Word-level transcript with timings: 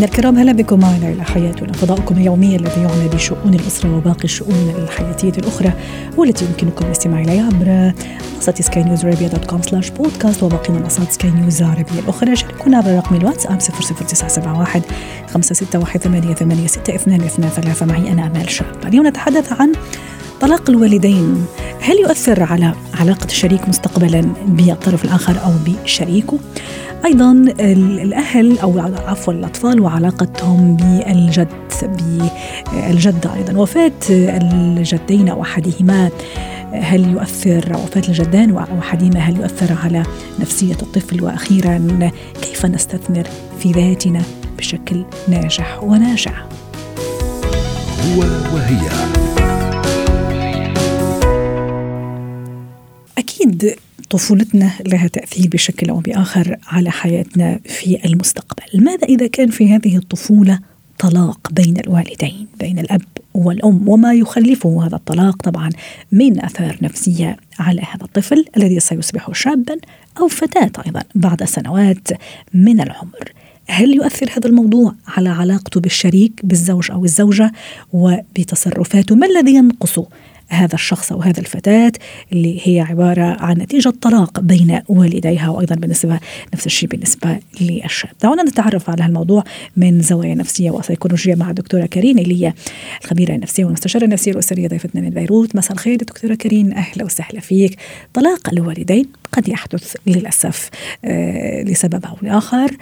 مستمعينا 0.00 0.18
الكرام 0.18 0.38
أهلا 0.38 0.52
بكم 0.52 0.80
معنا 0.80 1.08
إلى 1.08 1.24
حياتنا 1.24 1.72
فضاؤكم 1.72 2.16
اليومي 2.16 2.56
الذي 2.56 2.80
يعنى 2.80 3.08
بشؤون 3.08 3.54
الأسرة 3.54 3.96
وباقي 3.96 4.24
الشؤون 4.24 4.74
الحياتية 4.78 5.32
الأخرى 5.38 5.72
والتي 6.16 6.44
يمكنكم 6.44 6.86
الاستماع 6.86 7.20
إليها 7.20 7.46
عبر 7.46 7.92
منصة 8.34 8.54
سكاي 8.60 8.82
نيوز 8.82 9.04
عربيه 9.04 9.26
dot 9.26 9.44
com 9.44 9.62
slash 9.62 9.90
بودكاست 9.90 10.42
وباقي 10.42 10.72
منصات 10.72 11.12
سكاي 11.12 11.30
نيوز 11.30 11.62
العربية 11.62 11.98
الأخرى. 11.98 12.36
شاركونا 12.36 12.76
عبر 12.76 12.96
رقم 12.96 13.16
الواتساب 13.16 13.58
00971 13.58 14.82
561 15.34 16.12
معي 17.88 18.12
أنا 18.12 18.26
أمال 18.26 18.50
شاب. 18.50 18.66
اليوم 18.86 19.06
نتحدث 19.06 19.52
عن 19.52 19.72
طلاق 20.40 20.70
الوالدين. 20.70 21.46
هل 21.80 21.98
يؤثر 22.00 22.42
على 22.42 22.74
علاقة 22.94 23.24
الشريك 23.24 23.68
مستقبلا 23.68 24.20
بالطرف 24.46 25.04
الآخر 25.04 25.36
أو 25.44 25.52
بشريكه؟ 25.66 26.38
أيضا 27.04 27.32
الأهل 27.60 28.58
أو 28.58 28.80
عفوا 29.06 29.32
الأطفال 29.32 29.80
وعلاقتهم 29.80 30.76
بالجد 30.76 31.48
بالجده 31.82 33.34
أيضا. 33.34 33.58
وفاة 33.58 33.92
الجدين 34.10 35.28
أو 35.28 35.42
أحدهما 35.42 36.10
هل 36.72 37.12
يؤثر 37.12 37.72
وفاة 37.72 38.02
الجدان 38.08 38.50
أو 38.50 38.78
أحدهما 38.78 39.20
هل 39.20 39.36
يؤثر 39.36 39.76
على 39.84 40.02
نفسية 40.40 40.76
الطفل؟ 40.82 41.24
وأخيرا 41.24 42.10
كيف 42.42 42.66
نستثمر 42.66 43.26
في 43.58 43.72
ذاتنا 43.72 44.22
بشكل 44.58 45.04
ناجح 45.28 45.82
وناجع؟ 45.82 46.32
هو 48.04 48.20
وهي. 48.54 49.39
أكيد 53.40 53.74
طفولتنا 54.10 54.72
لها 54.86 55.08
تأثير 55.08 55.48
بشكل 55.48 55.90
أو 55.90 55.98
بآخر 55.98 56.56
على 56.66 56.90
حياتنا 56.90 57.60
في 57.64 58.04
المستقبل. 58.04 58.84
ماذا 58.84 59.06
إذا 59.06 59.26
كان 59.26 59.50
في 59.50 59.74
هذه 59.74 59.96
الطفولة 59.96 60.58
طلاق 60.98 61.52
بين 61.52 61.78
الوالدين 61.78 62.46
بين 62.58 62.78
الأب 62.78 63.02
والأم؟ 63.34 63.88
وما 63.88 64.14
يخلفه 64.14 64.86
هذا 64.86 64.96
الطلاق 64.96 65.42
طبعا 65.42 65.70
من 66.12 66.44
أثار 66.44 66.78
نفسية 66.82 67.36
على 67.58 67.80
هذا 67.80 68.04
الطفل 68.04 68.44
الذي 68.56 68.80
سيصبح 68.80 69.32
شابا 69.32 69.76
أو 70.20 70.28
فتاة 70.28 70.84
أيضا 70.86 71.02
بعد 71.14 71.44
سنوات 71.44 72.08
من 72.54 72.80
العمر. 72.80 73.32
هل 73.68 73.94
يؤثر 73.94 74.30
هذا 74.30 74.48
الموضوع 74.48 74.94
على 75.08 75.28
علاقته 75.28 75.80
بالشريك 75.80 76.40
بالزوج 76.44 76.90
أو 76.90 77.04
الزوجة 77.04 77.52
وبتصرفاته؟ 77.92 79.14
ما 79.14 79.26
الذي 79.26 79.54
ينقص 79.54 80.00
هذا 80.50 80.74
الشخص 80.74 81.12
أو 81.12 81.20
هذا 81.22 81.40
الفتاة 81.40 81.92
اللي 82.32 82.60
هي 82.64 82.80
عبارة 82.80 83.36
عن 83.40 83.58
نتيجة 83.58 83.92
طلاق 84.00 84.40
بين 84.40 84.80
والديها 84.88 85.48
وأيضا 85.48 85.74
بالنسبة 85.74 86.20
نفس 86.54 86.66
الشيء 86.66 86.88
بالنسبة 86.88 87.38
للشاب. 87.60 88.10
دعونا 88.22 88.42
نتعرف 88.42 88.90
على 88.90 89.02
هالموضوع 89.02 89.44
من 89.76 90.00
زوايا 90.00 90.34
نفسية 90.34 90.70
وسيكولوجية 90.70 91.34
مع 91.34 91.50
الدكتورة 91.50 91.86
كريم 91.86 92.18
اللي 92.18 92.46
هي 92.46 92.52
الخبيرة 93.04 93.34
النفسية 93.34 93.64
والمستشارة 93.64 94.04
النفسية 94.04 94.32
الأسرية 94.32 94.68
ضيفتنا 94.68 95.00
من 95.00 95.10
بيروت. 95.10 95.56
مساء 95.56 95.72
الخير 95.72 95.96
دكتورة 95.96 96.34
كريم. 96.34 96.72
أهلا 96.72 97.04
وسهلا 97.04 97.40
فيك. 97.40 97.78
طلاق 98.14 98.48
الوالدين 98.52 99.06
قد 99.32 99.48
يحدث 99.48 99.96
للأسف 100.06 100.70
آه 101.04 101.62
لسبب 101.62 102.04
أو 102.04 102.16
لآخر 102.22 102.76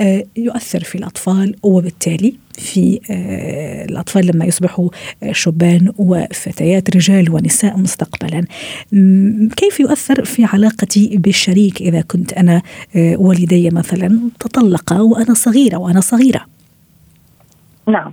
آه 0.00 0.24
يؤثر 0.36 0.84
في 0.84 0.94
الأطفال 0.94 1.56
وبالتالي 1.62 2.34
في 2.58 3.00
آه، 3.10 3.84
الأطفال 3.84 4.26
لما 4.26 4.44
يصبحوا 4.44 4.88
شبان 5.32 5.92
وفتيات 5.98 6.96
رجال 6.96 7.30
ونساء 7.30 7.76
مستقبلا. 7.76 8.44
كيف 9.56 9.80
يؤثر 9.80 10.24
في 10.24 10.44
علاقتي 10.44 11.16
بالشريك 11.16 11.80
إذا 11.80 12.00
كنت 12.00 12.32
أنا 12.32 12.62
آه، 12.96 13.16
والدي 13.16 13.70
مثلا 13.70 14.18
تطلقا 14.40 15.00
وأنا 15.00 15.34
صغيرة 15.34 15.76
وأنا 15.76 16.00
صغيرة؟ 16.00 16.40
نعم. 17.86 18.12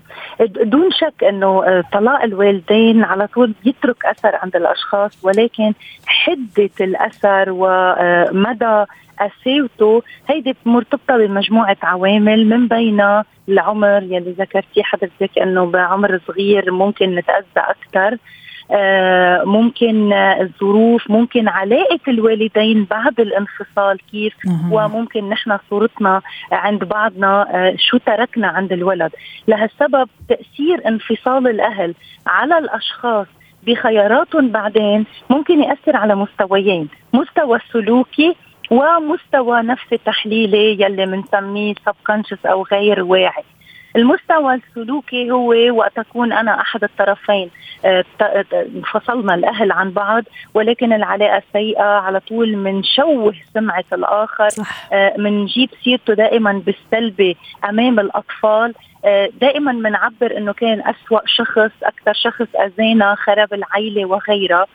دون 0.63 0.89
شك 0.91 1.23
إنه 1.23 1.63
آه، 1.65 1.83
طلاق 1.93 2.23
الوالدين 2.23 3.03
على 3.03 3.27
طول 3.27 3.53
يترك 3.65 4.05
أثر 4.05 4.35
عند 4.35 4.55
الأشخاص 4.55 5.11
ولكن 5.23 5.73
حدة 6.05 6.69
الأثر 6.81 7.45
ومدى 7.49 8.85
قساوته 9.19 10.03
هيدي 10.29 10.55
مرتبطة 10.65 11.17
بمجموعة 11.17 11.77
عوامل 11.83 12.45
من 12.45 12.67
بينها 12.67 13.25
العمر 13.49 14.03
يلي 14.03 14.35
ذكرتيه 14.39 14.83
حضرتك 14.83 15.39
إنه 15.39 15.65
بعمر 15.65 16.19
صغير 16.27 16.71
ممكن 16.71 17.15
نتأذى 17.15 17.45
أكثر. 17.57 18.17
آه 18.71 19.43
ممكن 19.43 20.13
الظروف 20.13 21.11
ممكن 21.11 21.47
علاقة 21.47 21.99
الوالدين 22.07 22.83
بعد 22.83 23.19
الانفصال 23.19 23.97
كيف 24.11 24.33
وممكن 24.71 25.29
نحن 25.29 25.57
صورتنا 25.69 26.21
عند 26.51 26.83
بعضنا 26.83 27.47
آه 27.55 27.75
شو 27.77 27.97
تركنا 27.97 28.47
عند 28.47 28.71
الولد. 28.71 29.11
لهالسبب 29.47 30.09
تأثير 30.29 30.87
انفصال 30.87 31.47
الأهل 31.47 31.93
على 32.27 32.57
الأشخاص 32.57 33.27
بخياراتهم 33.63 34.49
بعدين 34.49 35.05
ممكن 35.29 35.63
يأثر 35.63 35.95
على 35.95 36.15
مستويين. 36.15 36.87
مستوى 37.13 37.57
السلوكي 37.57 38.35
ومستوى 38.71 39.61
نفسي 39.61 39.97
تحليلي 39.97 40.81
يلي 40.81 41.05
بنسميه 41.05 41.73
سبكونشس 41.85 42.45
أو 42.45 42.63
غير 42.63 43.03
واعي. 43.03 43.43
المستوى 43.95 44.53
السلوكي 44.53 45.31
هو 45.31 45.53
وقت 45.77 45.99
اكون 45.99 46.33
أنا 46.33 46.61
أحد 46.61 46.83
الطرفين. 46.83 47.49
انفصلنا 48.75 49.35
الأهل 49.35 49.71
عن 49.71 49.91
بعض 49.91 50.23
ولكن 50.53 50.93
العلاقة 50.93 51.43
سيئة 51.53 51.83
على 51.83 52.19
طول 52.19 52.55
منشوه 52.55 53.33
سمعة 53.53 53.85
الآخر. 53.93 54.49
منجيب 55.17 55.69
آه، 55.73 55.83
سيرته 55.83 56.13
دائما 56.13 56.61
بالسلبي 56.65 57.37
أمام 57.69 57.99
الأطفال. 57.99 58.73
آه، 59.05 59.29
دائما 59.41 59.71
بنعبر 59.71 60.37
إنه 60.37 60.53
كان 60.53 60.81
أسوأ 60.81 61.19
شخص 61.25 61.71
أكثر 61.83 62.13
شخص 62.13 62.47
اذانا 62.55 63.15
خرب 63.15 63.53
العيلة 63.53 64.05
وغيرها. 64.05 64.65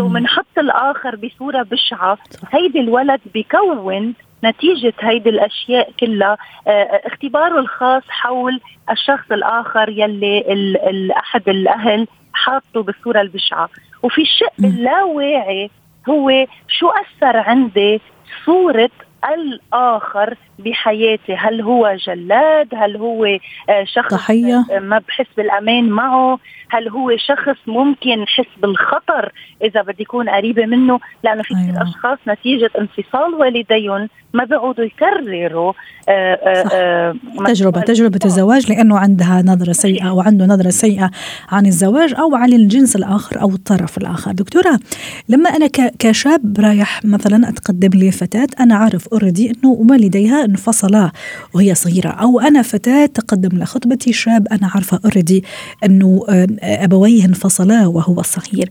وبنحط 0.00 0.58
الآخر 0.58 1.16
بصورة 1.16 1.62
بشعة. 1.62 2.18
هيدي 2.52 2.80
الولد 2.80 3.20
بكون 3.34 4.14
نتيجة 4.44 4.92
هيدي 5.00 5.28
الأشياء 5.28 5.92
كلها 6.00 6.36
آه، 6.66 7.00
اختباره 7.04 7.58
الخاص 7.58 8.02
حول 8.08 8.60
الشخص 8.90 9.32
الآخر 9.32 9.88
يلي 9.88 10.52
ال 10.52 10.76
ال 10.88 11.12
أحد 11.12 11.48
الأهل 11.48 12.06
حاطه 12.32 12.82
بالصورة 12.82 13.20
البشعة. 13.20 13.68
وفي 14.02 14.22
الشق 14.22 14.52
اللاواعي 14.64 15.70
هو 16.08 16.46
شو 16.68 16.88
أثر 16.88 17.36
عندي 17.36 18.00
صورة 18.44 18.90
الآخر 19.34 20.34
بحياتي؟ 20.58 21.34
هل 21.34 21.60
هو 21.60 21.96
جلاد؟ 22.06 22.68
هل 22.74 22.96
هو 22.96 23.24
آه، 23.24 23.84
شخص 23.84 24.14
ضحية. 24.14 24.64
ما 24.80 24.98
بحس 25.08 25.26
بالأمان 25.36 25.88
معه؟ 25.88 26.38
هل 26.70 26.88
هو 26.88 27.16
شخص 27.16 27.58
ممكن 27.66 28.26
حس 28.26 28.60
بالخطر 28.62 29.32
إذا 29.62 29.82
بدي 29.82 30.02
يكون 30.02 30.28
قريبة 30.28 30.66
منه 30.66 31.00
لأنه 31.24 31.42
في 31.42 31.54
كثير 31.54 31.74
أيوة. 31.74 31.82
أشخاص 31.82 32.18
نتيجة 32.28 32.70
انفصال 32.78 33.34
والديهم 33.34 34.08
ما 34.34 34.44
بيقعدوا 34.44 34.84
يكرروا 34.84 35.72
آآ 36.08 36.38
آه، 36.42 36.64
صح. 36.64 36.70
آآ 36.72 37.14
تجربة 37.46 37.80
تجربة 37.80 38.20
الزواج 38.24 38.72
لأنه 38.72 38.98
عندها 38.98 39.42
نظرة 39.46 39.72
سيئة 39.72 40.08
أو 40.08 40.20
عنده 40.20 40.46
نظرة 40.46 40.70
سيئة 40.70 41.10
عن 41.48 41.66
الزواج 41.66 42.14
أو 42.14 42.34
عن 42.36 42.52
الجنس 42.52 42.96
الآخر 42.96 43.40
أو 43.40 43.48
الطرف 43.48 43.98
الآخر 43.98 44.32
دكتورة 44.32 44.78
لما 45.28 45.50
أنا 45.50 45.66
كشاب 45.98 46.60
رايح 46.60 47.04
مثلا 47.04 47.48
أتقدم 47.48 47.90
لفتاة 47.94 48.46
أنا 48.60 48.74
عارف 48.74 49.08
أوريدي 49.08 49.50
أنه 49.50 49.70
والديها 49.90 50.44
انفصلا 50.44 51.10
وهي 51.54 51.74
صغيرة 51.74 52.08
أو 52.08 52.40
أنا 52.40 52.62
فتاة 52.62 53.06
تقدم 53.06 53.58
لخطبتي 53.58 54.12
شاب 54.12 54.48
أنا 54.52 54.70
عارفة 54.74 55.00
أوريدي 55.04 55.44
أنه 55.84 56.24
أبويه 56.62 57.24
انفصلا 57.24 57.86
وهو 57.86 58.22
صغير. 58.22 58.68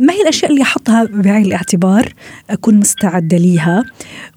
ما 0.00 0.12
هي 0.12 0.22
الأشياء 0.22 0.50
اللي 0.50 0.62
أحطها 0.62 1.04
بعين 1.04 1.44
الاعتبار؟ 1.44 2.08
أكون 2.50 2.74
مستعدة 2.74 3.36
ليها. 3.36 3.84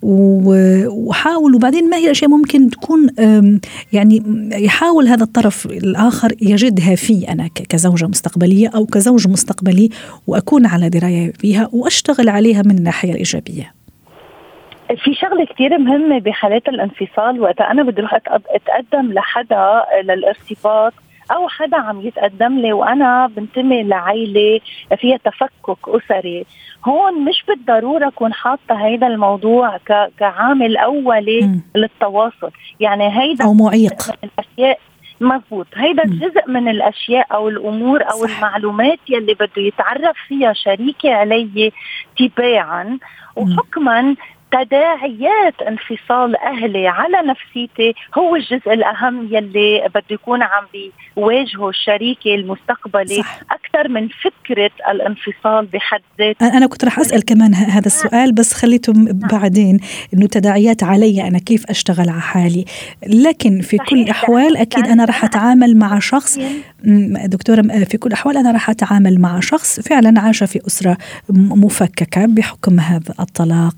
وحاول 0.01 1.55
وبعدين 1.55 1.89
ما 1.89 1.97
هي 1.97 2.05
الأشياء 2.05 2.29
ممكن 2.29 2.69
تكون 2.69 3.09
يعني 3.93 4.23
يحاول 4.51 5.07
هذا 5.07 5.23
الطرف 5.23 5.65
الآخر 5.65 6.33
يجدها 6.41 6.95
في 6.95 7.29
أنا 7.29 7.47
كزوجة 7.69 8.07
مستقبلية 8.07 8.69
أو 8.75 8.85
كزوج 8.85 9.27
مستقبلي 9.27 9.89
وأكون 10.27 10.65
على 10.65 10.89
دراية 10.89 11.33
بها 11.43 11.69
وأشتغل 11.73 12.29
عليها 12.29 12.61
من 12.61 12.77
الناحية 12.77 13.11
الإيجابية. 13.11 13.73
في 15.03 15.13
شغلة 15.13 15.45
كثير 15.45 15.77
مهمة 15.77 16.19
بحالات 16.19 16.67
الانفصال 16.67 17.41
وقت 17.41 17.61
أنا 17.61 17.83
بدي 17.83 17.99
أروح 17.99 18.13
أتقدم 18.13 19.13
لحدا 19.13 19.83
للارتباط 20.03 20.93
أو 21.31 21.47
حدا 21.47 21.77
عم 21.77 22.01
يتقدم 22.01 22.59
لي 22.59 22.73
وأنا 22.73 23.27
بنتمي 23.27 23.83
لعائله 23.83 24.59
فيها 24.97 25.17
تفكك 25.17 25.77
أسري. 25.87 26.45
هون 26.85 27.25
مش 27.25 27.43
بالضرورة 27.47 28.07
أكون 28.07 28.33
حاطة 28.33 28.85
هيدا 28.85 29.07
الموضوع 29.07 29.79
كعامل 30.19 30.77
أولي 30.77 31.41
م. 31.41 31.61
للتواصل. 31.75 32.51
يعني 32.79 33.21
هيدا 33.21 33.45
أو 33.45 33.53
معيق. 33.53 33.93
من 34.23 34.29
الأشياء. 34.39 34.79
مزبوط 35.21 35.67
هيدا 35.75 36.03
جزء 36.03 36.47
من 36.47 36.67
الأشياء 36.67 37.27
أو 37.33 37.49
الأمور 37.49 38.03
أو 38.03 38.27
صح. 38.27 38.37
المعلومات 38.37 38.99
يلي 39.09 39.33
بده 39.33 39.49
يتعرف 39.61 40.17
فيها 40.27 40.53
شريكي 40.53 41.09
علي 41.09 41.71
تباعا. 42.17 42.97
وحكما 43.35 44.15
تداعيات 44.51 45.61
انفصال 45.67 46.37
أهلي 46.37 46.87
على 46.87 47.17
نفسيتي 47.17 47.95
هو 48.17 48.35
الجزء 48.35 48.73
الأهم 48.73 49.27
يلي 49.31 49.87
بده 49.89 50.03
يكون 50.11 50.41
عم 50.41 50.63
بيواجهه 50.73 51.69
الشريك 51.69 52.17
المستقبلي. 52.25 53.15
صح. 53.15 53.39
أكثر 53.51 53.89
من 53.89 54.07
فكرة 54.07 54.71
الانفصال 54.91 55.65
بحد 55.65 56.01
ذاته 56.19 56.57
أنا 56.57 56.67
كنت 56.67 56.85
رح 56.85 56.99
أسأل 56.99 57.25
كمان 57.25 57.53
هذا 57.53 57.85
السؤال 57.85 58.33
بس 58.33 58.53
خليته 58.53 58.93
بعدين 59.31 59.79
إنه 60.13 60.27
تداعيات 60.27 60.83
علي 60.83 61.27
أنا 61.27 61.39
كيف 61.39 61.69
أشتغل 61.69 62.09
على 62.09 62.21
حالي؟ 62.21 62.65
لكن 63.07 63.61
في 63.61 63.77
كل 63.77 64.01
الأحوال 64.01 64.57
أكيد 64.57 64.87
أنا 64.87 65.05
رح 65.05 65.23
أتعامل 65.23 65.77
مع 65.77 65.99
شخص 65.99 66.39
دكتورة 67.25 67.61
في 67.61 67.97
كل 67.97 68.07
الأحوال 68.07 68.37
أنا 68.37 68.51
رح 68.51 68.69
أتعامل 68.69 69.21
مع 69.21 69.39
شخص 69.39 69.79
فعلا 69.79 70.21
عاش 70.21 70.43
في 70.43 70.59
أسرة 70.67 70.97
مفككة 71.29 72.25
بحكم 72.25 72.79
هذا 72.79 73.13
الطلاق. 73.19 73.73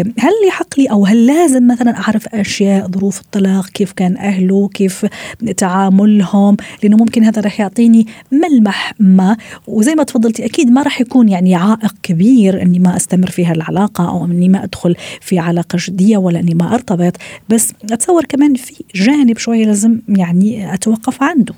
هل 0.00 0.32
يحق 0.48 0.78
لي 0.78 0.86
أو 0.86 1.06
هل 1.06 1.26
لازم 1.26 1.66
مثلا 1.66 1.96
أعرف 1.96 2.28
أشياء 2.28 2.88
ظروف 2.88 3.20
الطلاق 3.20 3.66
كيف 3.66 3.92
كان 3.92 4.16
أهله 4.16 4.68
كيف 4.68 5.06
تعاملهم؟ 5.56 6.56
لأنه 6.82 6.96
ممكن 6.96 7.24
هذا 7.24 7.42
رح 7.42 7.60
يعطيني 7.60 8.06
ملمح 8.32 8.94
ما. 8.98 9.36
وزي 9.66 9.94
ما 9.94 10.02
تفضلتي 10.02 10.44
أكيد 10.44 10.70
ما 10.70 10.82
رح 10.82 11.00
يكون 11.00 11.28
يعني 11.28 11.54
عائق 11.54 11.94
كبير 12.02 12.62
إني 12.62 12.78
ما 12.78 12.96
أستمر 12.96 13.30
في 13.30 13.46
هالعلاقة 13.46 14.08
أو 14.08 14.24
إني 14.24 14.48
ما 14.48 14.64
أدخل 14.64 14.96
في 15.20 15.38
علاقة 15.38 15.78
جدية 15.80 16.16
ولا 16.16 16.40
إني 16.40 16.54
ما 16.54 16.74
أرتبط. 16.74 17.16
بس 17.48 17.72
أتصور 17.92 18.24
كمان 18.24 18.54
في 18.54 18.84
جانب 18.94 19.38
شوية 19.38 19.66
لازم 19.66 20.00
يعني 20.08 20.74
أتوقف 20.74 21.22
عنده. 21.22 21.54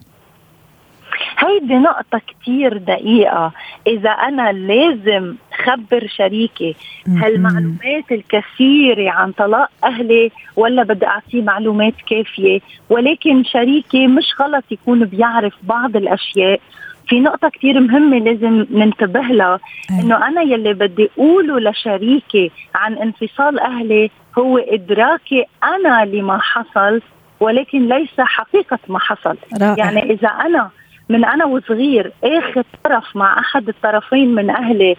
هيدي 1.39 1.75
نقطة 1.75 2.21
كتير 2.27 2.77
دقيقة. 2.77 3.53
إذا 3.87 4.11
أنا 4.11 4.53
لازم 4.53 5.35
خبر 5.65 6.07
شريكي 6.17 6.77
هالمعلومات 7.09 8.13
الكثيرة 8.13 9.11
عن 9.11 9.33
طلاق 9.33 9.71
أهلي 9.85 10.31
ولا 10.57 10.83
بدي 10.83 11.07
أعطيه 11.07 11.43
معلومات 11.43 11.95
كافية. 12.11 12.61
ولكن 12.91 13.45
شريكي 13.45 14.07
مش 14.07 14.35
غلط 14.41 14.65
يكون 14.71 15.05
بيعرف 15.05 15.55
بعض 15.63 15.97
الأشياء. 15.97 16.61
في 17.09 17.21
نقطة 17.21 17.49
كتير 17.49 17.81
مهمة 17.81 18.19
لازم 18.19 18.67
ننتبه 18.71 19.21
لها 19.21 19.61
إنه 19.91 20.27
أنا 20.27 20.43
يلي 20.43 20.73
بدي 20.73 21.11
أقوله 21.19 21.71
لشريكي 21.71 22.51
عن 22.75 22.95
انفصال 22.95 23.61
أهلي 23.61 24.11
هو 24.39 24.59
إدراكي 24.59 25.45
أنا 25.65 26.05
لما 26.05 26.39
حصل 26.39 27.01
ولكن 27.41 27.89
ليس 27.89 28.21
حقيقة 28.21 28.79
ما 28.89 28.99
حصل. 28.99 29.37
رائع. 29.61 29.75
يعني 29.79 30.13
إذا 30.13 30.29
أنا 30.29 30.71
من 31.13 31.25
أنا 31.25 31.45
وصغير 31.45 32.13
اخذ 32.25 32.63
طرف 32.85 33.17
مع 33.17 33.39
أحد 33.39 33.69
الطرفين 33.69 34.35
من 34.35 34.51
أهلي 34.51 34.97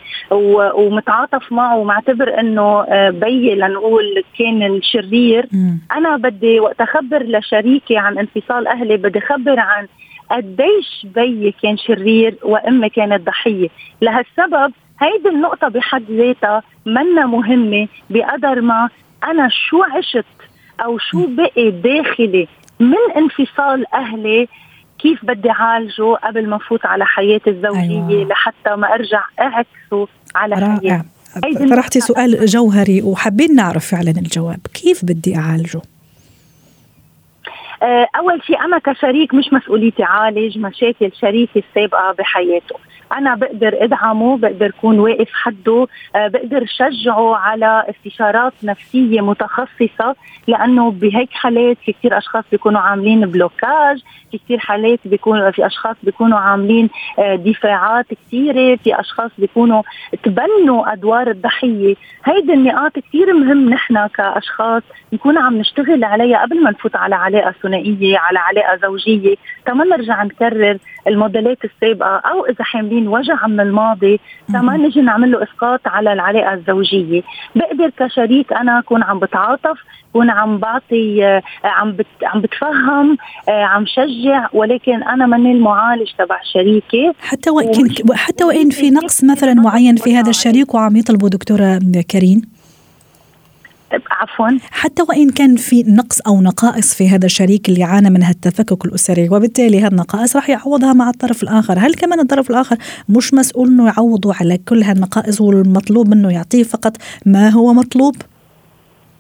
ومتعاطف 0.76 1.52
معه 1.52 1.78
ومعتبر 1.78 2.40
إنه 2.40 2.82
آه، 2.84 3.10
بيي 3.10 3.56
لنقول 3.56 4.24
كان 4.40 4.64
الشرير. 4.64 5.48
أنا 5.92 6.18
بدي 6.18 6.60
وقت 6.60 6.82
أخبر 6.82 7.24
لشريكي 7.24 7.98
عن 7.98 8.18
انفصال 8.18 8.68
أهلي 8.68 8.98
بدي 8.98 9.20
أخبر 9.20 9.60
عن 9.60 9.88
قديش 10.32 11.06
بيي 11.16 11.54
كان 11.64 11.78
شرير 11.78 12.36
وأمي 12.44 12.90
كانت 12.90 13.26
ضحية. 13.26 13.70
لهالسبب 14.02 14.74
هيدي 15.02 15.30
النقطة 15.30 15.68
بحد 15.68 16.04
ذاتها 16.12 16.64
منا 16.86 17.26
مهمة 17.26 17.88
بقدر 18.10 18.62
ما 18.62 18.90
أنا 19.24 19.50
شو 19.50 19.84
عشت 19.84 20.26
أو 20.86 20.98
شو 20.98 21.28
بقي 21.28 21.72
داخلي 21.72 22.48
من 22.80 23.12
انفصال 23.18 23.94
أهلي 23.94 24.48
كيف 25.04 25.26
بدي 25.26 25.50
أعالجه 25.50 26.16
قبل 26.24 26.50
ما 26.50 26.56
أفوت 26.56 26.86
على 26.86 27.06
حياتي 27.06 27.50
الزوجية 27.50 28.08
أيوة. 28.10 28.28
لحتى 28.28 28.76
ما 28.76 28.94
أرجع 28.94 29.24
أعكسه 29.40 30.08
على 30.36 30.56
رائع. 30.56 31.04
حياتي. 31.44 31.70
طرحتي 31.70 32.00
سؤال 32.00 32.46
جوهري 32.46 33.02
وحابين 33.02 33.56
نعرف 33.56 33.92
فعلا 33.92 34.10
الجواب. 34.10 34.60
كيف 34.74 35.06
بدي 35.06 35.38
أعالجه؟ 35.38 35.82
آه، 37.84 38.08
أول 38.20 38.42
شيء 38.44 38.60
أنا 38.60 38.80
كشريك 38.80 39.34
مش 39.34 39.46
مسؤوليتي 39.54 40.04
عالج 40.04 40.58
مشاكل 40.58 41.12
شريكي 41.22 41.64
السابقة 41.70 42.16
بحياته. 42.20 42.76
أنا 43.18 43.36
بقدر 43.36 43.84
إدعمه 43.84 44.38
بقدر 44.38 44.66
اكون 44.66 45.00
واقف 45.00 45.30
حده 45.34 45.88
آه، 46.16 46.28
بقدر 46.28 46.66
شجعه 46.66 47.36
على 47.36 47.84
استشارات 47.90 48.54
نفسية 48.64 49.22
متخصصة 49.22 50.16
لأنه 50.48 50.92
بهيك 50.92 51.30
حالات 51.32 51.78
في 51.86 51.92
كثير 51.92 52.18
أشخاص 52.18 52.44
بيكونوا 52.52 52.82
عاملين 52.82 53.26
بلوكاج 53.26 54.04
في 54.32 54.38
كثير 54.38 54.60
حالات 54.60 55.00
بيكون 55.06 55.52
في 55.52 55.66
أشخاص 55.66 55.96
بيكونوا 56.04 56.40
عاملين 56.40 56.90
آه، 57.20 57.36
دفاعات 57.36 58.06
كثيره 58.14 58.76
في 58.76 59.00
أشخاص 59.00 59.32
بيكونوا 59.38 59.82
تبنوا 60.24 60.94
أدوار 60.94 61.30
الضحية. 61.30 61.96
هيدي 62.26 62.54
النقاط 62.54 63.00
كثير 63.00 63.34
مهم 63.34 63.70
نحن 63.70 64.08
كأشخاص 64.08 64.84
نكون 65.14 65.38
عم 65.38 65.58
نشتغل 65.58 66.04
عليها 66.04 66.42
قبل 66.42 66.64
ما 66.64 66.72
نفوت 66.72 66.96
على 66.96 67.16
علاقة 67.16 67.54
ثنائية 67.64 68.18
على 68.18 68.40
علاقة 68.40 68.78
زوجية. 68.78 69.36
تما 69.66 69.86
نرجع 69.86 70.24
نكرر 70.24 70.78
الموديلات 71.08 71.58
السابقة 71.66 72.18
أو 72.18 72.46
إذا 72.46 72.64
حاملين 72.64 73.03
وجع 73.08 73.48
من 73.48 73.60
الماضي 73.60 74.20
تما 74.54 74.78
نجي 74.78 75.02
نعمل 75.02 75.32
له 75.32 75.44
إسقاط 75.44 75.82
على 75.86 76.14
العلاقة 76.14 76.54
الزوجية. 76.54 77.22
بقدر 77.56 77.92
كشريك 78.00 78.54
أنا 78.54 78.80
أكون 78.80 79.04
عم 79.04 79.20
بتعاطف 79.20 79.78
كون 80.14 80.30
عم 80.30 80.58
بعطي 80.58 81.26
آه، 81.26 81.42
عم 81.64 81.92
بت 81.92 82.06
عم 82.24 82.42
بتفهم 82.42 83.18
آه، 83.50 83.64
عم 83.64 83.86
شجع 83.86 84.48
ولكن 84.54 85.04
أنا 85.04 85.26
ماني 85.26 85.52
المعالج 85.52 86.12
تبع 86.18 86.40
شريكي. 86.54 87.12
حتى 87.22 87.50
وإن 87.50 87.90
حتى 88.14 88.44
وإن 88.44 88.70
في 88.70 88.90
نقص 88.90 89.24
مثلا 89.24 89.54
معين 89.54 89.96
في 89.96 90.16
هذا 90.16 90.30
الشريك 90.30 90.74
وعم 90.76 90.96
يطلبوا 90.96 91.30
دكتورة 91.30 91.80
كريم؟ 92.12 92.53
عفوا 94.12 94.60
حتى 94.72 95.04
وإن 95.10 95.30
كان 95.30 95.56
في 95.56 95.84
نقص 95.84 96.20
أو 96.28 96.42
نقائص 96.42 96.94
في 96.94 97.10
هذا 97.10 97.26
الشريك 97.26 97.70
اللي 97.70 97.84
عانى 97.84 98.10
من 98.10 98.24
التفكك 98.24 98.86
الأسري 98.86 99.30
وبالتالي 99.30 99.82
هذه 99.82 99.88
النقائص 99.88 100.36
راح 100.36 100.50
يعوضها 100.50 100.94
مع 100.94 101.10
الطرف 101.10 101.44
الآخر، 101.44 101.80
هل 101.80 101.94
كمان 101.94 102.20
الطرف 102.20 102.50
الآخر 102.50 102.78
مش 103.10 103.34
مسؤول 103.34 103.68
إنه 103.68 103.88
يعوضه 103.88 104.34
على 104.34 104.58
كل 104.58 104.84
هالنقائص 104.84 105.42
والمطلوب 105.42 106.08
منه 106.10 106.32
يعطيه 106.32 106.64
فقط 106.64 106.98
ما 107.26 107.50
هو 107.50 107.74
مطلوب؟ 107.74 108.16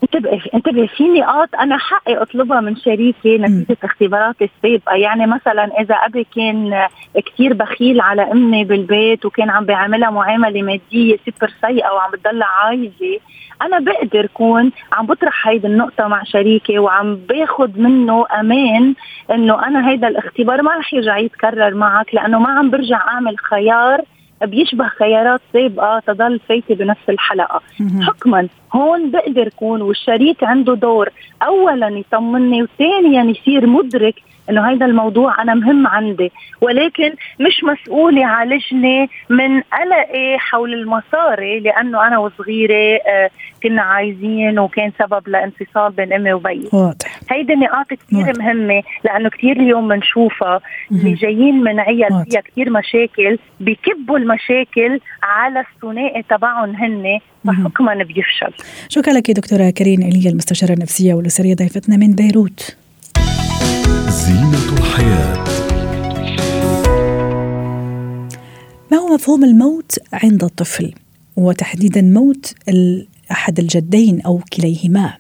انتبهي 0.03 0.41
انتبهي 0.53 0.87
في 0.87 1.03
نقاط 1.03 1.49
أنا 1.59 1.77
حقي 1.77 2.17
أطلبها 2.17 2.61
من 2.61 2.75
شريكي 2.75 3.37
نتيجة 3.37 3.77
اختباراتي 3.83 4.49
السابقه 4.55 4.95
يعني 4.95 5.27
مثلا 5.27 5.81
إذا 5.81 5.95
أبي 5.95 6.27
كان 6.35 6.87
كثير 7.25 7.53
بخيل 7.53 8.01
على 8.01 8.21
أمي 8.21 8.63
بالبيت 8.63 9.25
وكان 9.25 9.49
عم 9.49 9.65
بيعملها 9.65 10.09
معاملة 10.09 10.61
مادية 10.61 11.17
سوبر 11.25 11.53
سيئة 11.61 11.91
وعم 11.91 12.11
بتضلها 12.11 12.47
عايزه 12.47 13.19
أنا 13.61 13.79
بقدر 13.79 14.25
كون 14.25 14.71
عم 14.91 15.05
بطرح 15.05 15.47
هيدي 15.47 15.67
النقطة 15.67 16.07
مع 16.07 16.23
شريكي 16.23 16.79
وعم 16.79 17.15
باخذ 17.15 17.79
منه 17.79 18.25
أمان 18.39 18.93
إنه 19.31 19.67
أنا 19.67 19.89
هيدا 19.89 20.07
الاختبار 20.07 20.61
ما 20.61 20.77
رح 20.77 20.93
يرجع 20.93 21.17
يتكرر 21.17 21.73
معك 21.73 22.15
لأنه 22.15 22.39
ما 22.39 22.49
عم 22.49 22.69
برجع 22.69 22.97
أعمل 23.07 23.37
خيار 23.39 24.01
بيشبه 24.45 24.87
خيارات 24.87 25.41
سابقه 25.53 25.99
تضل 26.07 26.39
فايته 26.39 26.75
بنفس 26.75 27.09
الحلقة. 27.09 27.61
حكما 28.01 28.47
هون 28.73 29.11
بقدر 29.11 29.49
كون 29.49 29.81
والشريك 29.81 30.43
عنده 30.43 30.75
دور. 30.75 31.09
اولا 31.41 31.87
يطمني 31.87 32.63
وثانيا 32.63 33.23
يصير 33.23 33.65
مدرك 33.65 34.15
إنه 34.49 34.71
هذا 34.71 34.85
الموضوع 34.85 35.41
أنا 35.41 35.53
مهم 35.53 35.87
عندي 35.87 36.31
ولكن 36.61 37.13
مش 37.39 37.63
مسؤول 37.63 38.17
يعالجني 38.17 39.09
من 39.29 39.61
قلقي 39.61 40.37
حول 40.37 40.73
المصاري 40.73 41.59
لأنه 41.59 42.07
أنا 42.07 42.17
وصغيرة 42.17 42.99
آه، 43.07 43.29
كنا 43.63 43.81
عايزين 43.81 44.59
وكان 44.59 44.91
سبب 44.99 45.27
لانفصال 45.27 45.91
بين 45.91 46.13
أمي 46.13 46.33
وبي. 46.33 46.69
واضح. 46.73 47.19
هيدي 47.31 47.53
نقاط 47.55 47.87
كثير 47.87 48.39
مهمة 48.39 48.83
لأنه 49.03 49.29
كثير 49.29 49.57
اليوم 49.57 49.87
بنشوفها 49.87 50.59
اللي 50.91 51.13
جايين 51.13 51.63
من 51.63 51.79
عيال 51.79 52.25
فيها 52.29 52.41
كثير 52.41 52.69
مشاكل 52.69 53.37
بكبوا 53.59 54.17
المشاكل 54.17 54.99
على 55.23 55.59
الثنائي 55.59 56.23
تبعهم 56.29 56.75
هن 56.75 57.19
فحكما 57.47 57.93
بيفشل. 57.93 58.53
شكرا 58.89 59.13
لك 59.13 59.31
دكتورة 59.31 59.69
كريم 59.69 60.01
إليا 60.01 60.31
المستشارة 60.31 60.73
النفسية 60.73 61.13
والأسرية 61.13 61.55
ضيفتنا 61.55 61.97
من 61.97 62.15
بيروت. 62.15 62.82
زينة 64.09 64.73
الحياة. 64.77 65.43
ما 68.91 68.97
هو 68.97 69.13
مفهوم 69.13 69.43
الموت 69.43 69.99
عند 70.13 70.43
الطفل؟ 70.43 70.93
وتحديدا 71.35 72.01
موت 72.01 72.53
أحد 73.31 73.59
الجدين 73.59 74.21
أو 74.21 74.41
كليهما. 74.53 75.13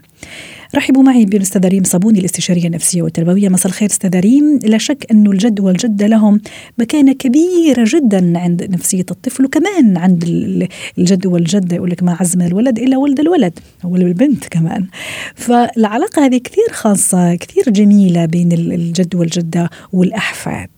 رحبوا 0.75 1.03
معي 1.03 1.25
بالاستاذه 1.25 1.67
ريم 1.67 1.83
صابوني 1.83 2.19
الاستشارية 2.19 2.67
النفسية 2.67 3.01
والتربوية. 3.01 3.49
مساء 3.49 3.67
الخير 3.67 3.89
استاذه 3.89 4.19
ريم 4.19 4.59
لا 4.63 4.77
شك 4.77 5.05
انه 5.11 5.31
الجد 5.31 5.59
والجدة 5.59 6.07
لهم 6.07 6.41
مكانة 6.77 7.13
كبيرة 7.13 7.85
جدا 7.87 8.39
عند 8.39 8.63
نفسية 8.63 9.05
الطفل 9.11 9.45
وكمان 9.45 9.97
عند 9.97 10.23
الجد 10.97 11.25
والجدة. 11.25 11.75
يقول 11.75 11.89
لك 11.89 12.03
ما 12.03 12.17
عز 12.19 12.37
من 12.37 12.45
الولد 12.45 12.79
إلا 12.79 12.97
ولد 12.97 13.19
الولد 13.19 13.59
أو 13.83 13.95
البنت 13.95 14.47
كمان. 14.47 14.87
فالعلاقة 15.35 16.25
هذه 16.25 16.37
كثير 16.37 16.67
خاصة 16.71 17.35
كثير 17.35 17.69
جميلة 17.69 18.25
بين 18.25 18.51
الجد 18.51 19.15
والجدة 19.15 19.69
والأحفاد. 19.93 20.69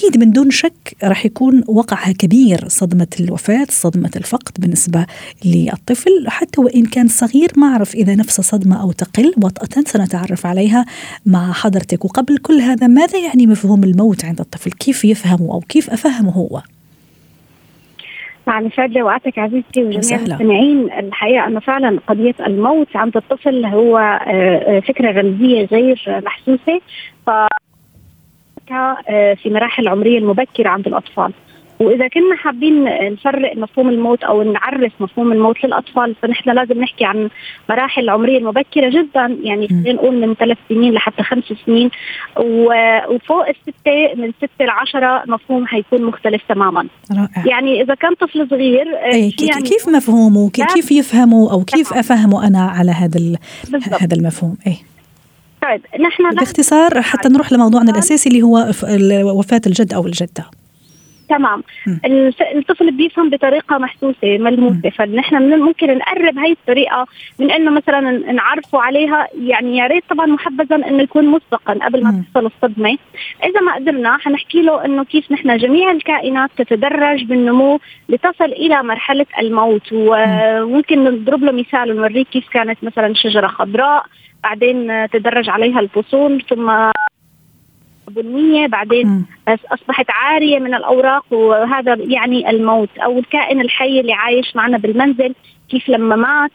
أكيد 0.00 0.24
من 0.24 0.32
دون 0.32 0.50
شك 0.50 0.96
راح 1.04 1.26
يكون 1.26 1.64
وقعها 1.68 2.12
كبير 2.12 2.58
صدمة 2.66 3.06
الوفاة 3.20 3.66
صدمة 3.68 4.10
الفقد 4.16 4.52
بالنسبة 4.58 5.06
للطفل. 5.44 6.26
حتى 6.28 6.60
وإن 6.60 6.86
كان 6.86 7.08
صغير 7.08 7.48
ما 7.56 7.66
أعرف 7.66 7.94
إذا 7.94 8.14
نفس 8.14 8.40
صدمة 8.40 8.82
أو 8.82 8.92
تقل 8.92 9.32
وطأة 9.44 9.82
سنتعرف 9.86 10.46
عليها 10.46 10.84
مع 11.26 11.52
حضرتك. 11.52 12.04
وقبل 12.04 12.38
كل 12.38 12.54
هذا 12.60 12.86
ماذا 12.86 13.18
يعني 13.18 13.46
مفهوم 13.46 13.84
الموت 13.84 14.24
عند 14.24 14.40
الطفل؟ 14.40 14.70
كيف 14.70 15.04
يفهمه 15.04 15.52
أو 15.52 15.60
كيف 15.60 15.90
أفهمه 15.90 16.30
هو؟ 16.30 16.62
يسعد 18.48 18.90
لي 18.90 19.02
وقتك 19.02 19.38
عزيزتي 19.38 19.84
وجميع 19.84 20.18
المستمعين. 20.18 20.92
الحقيقة 20.92 21.46
انه 21.46 21.60
فعلا 21.60 22.00
قضية 22.06 22.34
الموت 22.46 22.96
عند 22.96 23.16
الطفل 23.16 23.66
هو 23.66 23.98
آه، 23.98 24.76
آه، 24.76 24.80
فكرة 24.80 25.20
رمزيه 25.20 25.64
غير 25.64 26.20
محسوسة. 26.24 26.80
ف 27.26 27.30
آه، 28.72 29.34
في 29.34 29.50
مراحل 29.50 29.82
العمريه 29.82 30.18
المبكره 30.18 30.68
عند 30.68 30.86
الأطفال. 30.86 31.32
وإذا 31.80 32.08
كنا 32.08 32.36
حابين 32.36 32.84
نفرق 33.12 33.56
مفهوم 33.56 33.88
الموت 33.88 34.24
أو 34.24 34.42
نعرف 34.42 34.92
مفهوم 35.00 35.32
الموت 35.32 35.64
للأطفال 35.64 36.14
فنحن 36.22 36.50
لازم 36.50 36.80
نحكي 36.80 37.04
عن 37.04 37.28
مراحل 37.70 38.02
العمريه 38.02 38.38
المبكرة 38.38 38.90
جدا 38.90 39.38
يعني 39.42 39.68
خلينا 39.68 39.92
نقول 39.92 40.20
من 40.20 40.34
ثلاث 40.34 40.58
سنين 40.68 40.92
لحتى 40.92 41.22
خمس 41.22 41.44
سنين. 41.66 41.90
وفوق 42.38 43.48
الستة 43.48 44.14
من 44.16 44.32
ستة 44.38 44.64
لعشره 44.64 45.22
مفهوم 45.26 45.66
حيكون 45.66 46.02
مختلف 46.02 46.42
تماما. 46.48 46.86
رائع. 47.12 47.46
يعني 47.46 47.82
إذا 47.82 47.94
كان 47.94 48.14
طفل 48.14 48.48
صغير 48.50 48.86
آه، 48.96 49.14
أي 49.14 49.32
يعني؟ 49.40 49.62
كيف 49.62 49.88
مفهومه؟ 49.88 50.50
كيف 50.50 50.92
يفهمه؟ 50.92 51.52
أو 51.52 51.64
كيف 51.64 51.92
أفهمه 51.92 52.46
أنا 52.46 52.60
على 52.60 52.90
هذا 52.90 53.20
هذا 54.00 54.16
المفهوم؟ 54.16 54.56
اي 54.66 54.76
طيب 55.62 55.80
نحن 56.00 56.30
باختصار 56.30 57.02
حتى 57.02 57.28
نروح 57.28 57.52
لموضوعنا 57.52 57.90
الأساسي 57.90 58.28
اللي 58.28 58.42
هو 58.42 59.38
وفاة 59.38 59.60
الجد 59.66 59.94
أو 59.94 60.06
الجدة. 60.06 60.50
تمام. 61.28 61.62
الطفل 62.56 62.90
بيفهم 62.90 63.30
بطريقة 63.30 63.78
محسوسة 63.78 64.38
ملموسة 64.38 64.90
فنحن 64.90 65.58
ممكن 65.58 65.98
نقرب 65.98 66.38
هاي 66.38 66.52
الطريقة 66.52 67.06
من 67.38 67.50
إنه 67.50 67.70
مثلا 67.70 68.00
نعرفه 68.32 68.82
عليها 68.82 69.28
يعني 69.40 69.76
يا 69.76 69.86
ريت 69.86 70.04
طبعا 70.10 70.26
محبذا 70.26 70.76
إنه 70.76 71.02
يكون 71.02 71.26
مسبقا 71.26 71.74
قبل 71.74 72.04
ما 72.04 72.22
تحصل 72.22 72.46
الصدمة. 72.46 72.98
إذا 73.44 73.60
ما 73.60 73.74
قدرنا 73.74 74.18
حنحكي 74.18 74.62
له 74.62 74.84
إنه 74.84 75.04
كيف 75.04 75.32
نحن 75.32 75.56
جميع 75.56 75.90
الكائنات 75.90 76.50
تتدرج 76.56 77.24
بالنمو 77.24 77.80
لتصل 78.08 78.44
إلى 78.44 78.82
مرحلة 78.82 79.26
الموت 79.40 79.92
وممكن 79.92 81.04
نضرب 81.04 81.44
له 81.44 81.52
مثال 81.52 81.90
ونوريه 81.90 82.24
كيف 82.24 82.48
كانت 82.48 82.78
مثلا 82.84 83.14
شجرة 83.14 83.46
خضراء 83.46 84.06
بعدين 84.42 85.08
تدرج 85.10 85.50
عليها 85.50 85.80
الفصول 85.80 86.42
ثم 86.50 86.72
بنية 88.10 88.66
بعدين 88.66 89.26
أصبحت 89.48 90.06
عارية 90.10 90.58
من 90.58 90.74
الأوراق 90.74 91.24
وهذا 91.32 91.94
يعني 91.94 92.50
الموت. 92.50 92.98
أو 92.98 93.18
الكائن 93.18 93.60
الحي 93.60 94.00
اللي 94.00 94.12
عايش 94.12 94.56
معنا 94.56 94.78
بالمنزل 94.78 95.34
كيف 95.68 95.88
لما 95.88 96.16
مات 96.16 96.50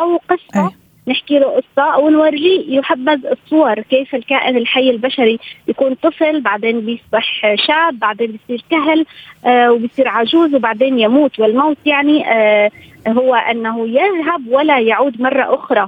أو 0.00 0.16
قصة 0.16 0.66
أي. 0.66 0.70
نحكي 1.08 1.38
له 1.38 1.46
قصة 1.46 1.94
أو 1.94 2.08
نورجيه 2.08 2.78
يحبذ 2.78 3.26
الصور 3.26 3.80
كيف 3.80 4.14
الكائن 4.14 4.56
الحي 4.56 4.90
البشري 4.90 5.38
يكون 5.68 5.94
طفل 5.94 6.40
بعدين 6.40 6.80
بيصبح 6.80 7.54
شاب 7.66 7.98
بعدين 7.98 8.38
بيصير 8.48 8.64
كهل 8.70 9.06
آه 9.46 9.72
وبيصير 9.72 10.08
عجوز 10.08 10.54
وبعدين 10.54 10.98
يموت. 10.98 11.40
والموت 11.40 11.76
يعني 11.86 12.32
آه 12.32 12.70
هو 13.08 13.34
أنه 13.34 13.88
يذهب 13.88 14.48
ولا 14.48 14.80
يعود 14.80 15.20
مرة 15.20 15.54
أخرى. 15.54 15.86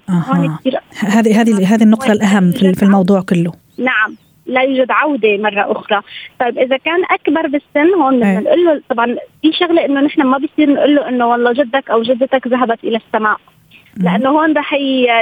هذه 1.01 1.41
هذه 1.41 1.75
هذه 1.75 1.83
النقطة 1.83 2.13
الأهم 2.13 2.53
في 2.53 2.83
الموضوع 2.83 3.21
كله. 3.21 3.53
نعم. 3.79 4.17
لا 4.47 4.61
يوجد 4.61 4.91
عودة 4.91 5.39
مرة 5.39 5.73
أخرى، 5.73 6.01
طيب 6.41 6.59
إذا 6.59 6.77
كان 6.77 7.03
أكبر 7.11 7.47
بالسن 7.47 7.95
هون 7.95 8.17
بدنا 8.17 8.41
نقول 8.41 8.65
له 8.65 8.83
طبعا 8.89 9.17
في 9.43 9.53
شغلة 9.53 9.85
إنه 9.85 10.01
نحن 10.01 10.23
ما 10.23 10.39
بصير 10.39 10.73
نقول 10.73 10.95
له 10.95 11.09
إنه 11.09 11.27
والله 11.27 11.53
جدك 11.53 11.91
أو 11.91 12.03
جدتك 12.03 12.47
ذهبت 12.47 12.85
إلى 12.85 12.97
السماء، 13.07 13.37
لأنه 13.97 14.29
هون 14.29 14.57
رح 14.57 14.75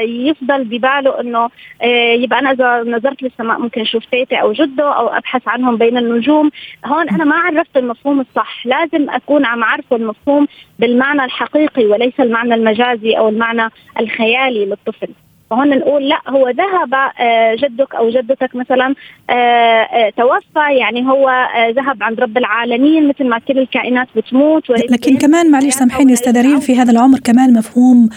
يفضل 0.02 0.64
بباله 0.64 1.20
إنه 1.20 1.50
آه، 1.82 2.12
يبقى 2.12 2.38
أنا 2.38 2.50
إذا 2.50 2.82
نظرت 2.82 3.22
للسماء 3.22 3.58
ممكن 3.58 3.80
أشوف 3.80 4.04
تيتي 4.04 4.36
أو 4.36 4.52
جده 4.52 4.96
أو 4.96 5.08
أبحث 5.08 5.48
عنهم 5.48 5.76
بين 5.76 5.98
النجوم، 5.98 6.50
هون 6.86 7.08
أنا 7.08 7.24
ما 7.24 7.36
عرفت 7.36 7.76
المفهوم 7.76 8.20
الصح، 8.20 8.66
لازم 8.66 9.10
أكون 9.10 9.44
عم 9.44 9.62
أعرفه 9.62 9.96
المفهوم 9.96 10.46
بالمعنى 10.78 11.24
الحقيقي 11.24 11.86
وليس 11.86 12.20
المعنى 12.20 12.54
المجازي 12.54 13.18
أو 13.18 13.28
المعنى 13.28 13.68
الخيالي 14.00 14.66
للطفل. 14.66 15.08
فهون 15.50 15.78
نقول 15.78 16.08
لا 16.08 16.20
هو 16.28 16.48
ذهب 16.48 16.94
آه، 17.20 17.54
جدك 17.54 17.94
أو 17.94 18.10
جدتك 18.10 18.56
مثلا 18.56 18.94
آه، 19.30 19.32
آه، 19.32 20.12
توفى 20.16 20.74
يعني 20.78 21.06
هو 21.06 21.30
ذهب 21.70 22.02
عند 22.02 22.20
رب 22.20 22.38
العالمين 22.38 23.08
مثل 23.08 23.28
ما 23.28 23.38
كل 23.38 23.58
الكائنات 23.58 24.08
بتموت. 24.16 24.70
لكن 24.70 25.16
كمان 25.16 25.50
معلش 25.50 25.74
سامحيني 25.74 26.12
أستاذ 26.12 26.42
ريم 26.42 26.60
في 26.60 26.76
هذا 26.76 26.92
العمر 26.92 27.18
كمان 27.18 27.52
مفهوم 27.52 28.08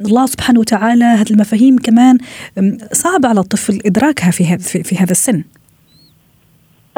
الله 0.00 0.26
سبحانه 0.26 0.60
وتعالى 0.60 1.04
هذه 1.04 1.30
المفاهيم 1.30 1.76
كمان 1.76 2.18
صعب 2.92 3.26
على 3.26 3.40
الطفل 3.40 3.78
إدراكها 3.86 4.30
في 4.30 4.44
هذا 4.44 4.82
في 4.82 4.96
هذا 4.96 5.10
السن. 5.10 5.44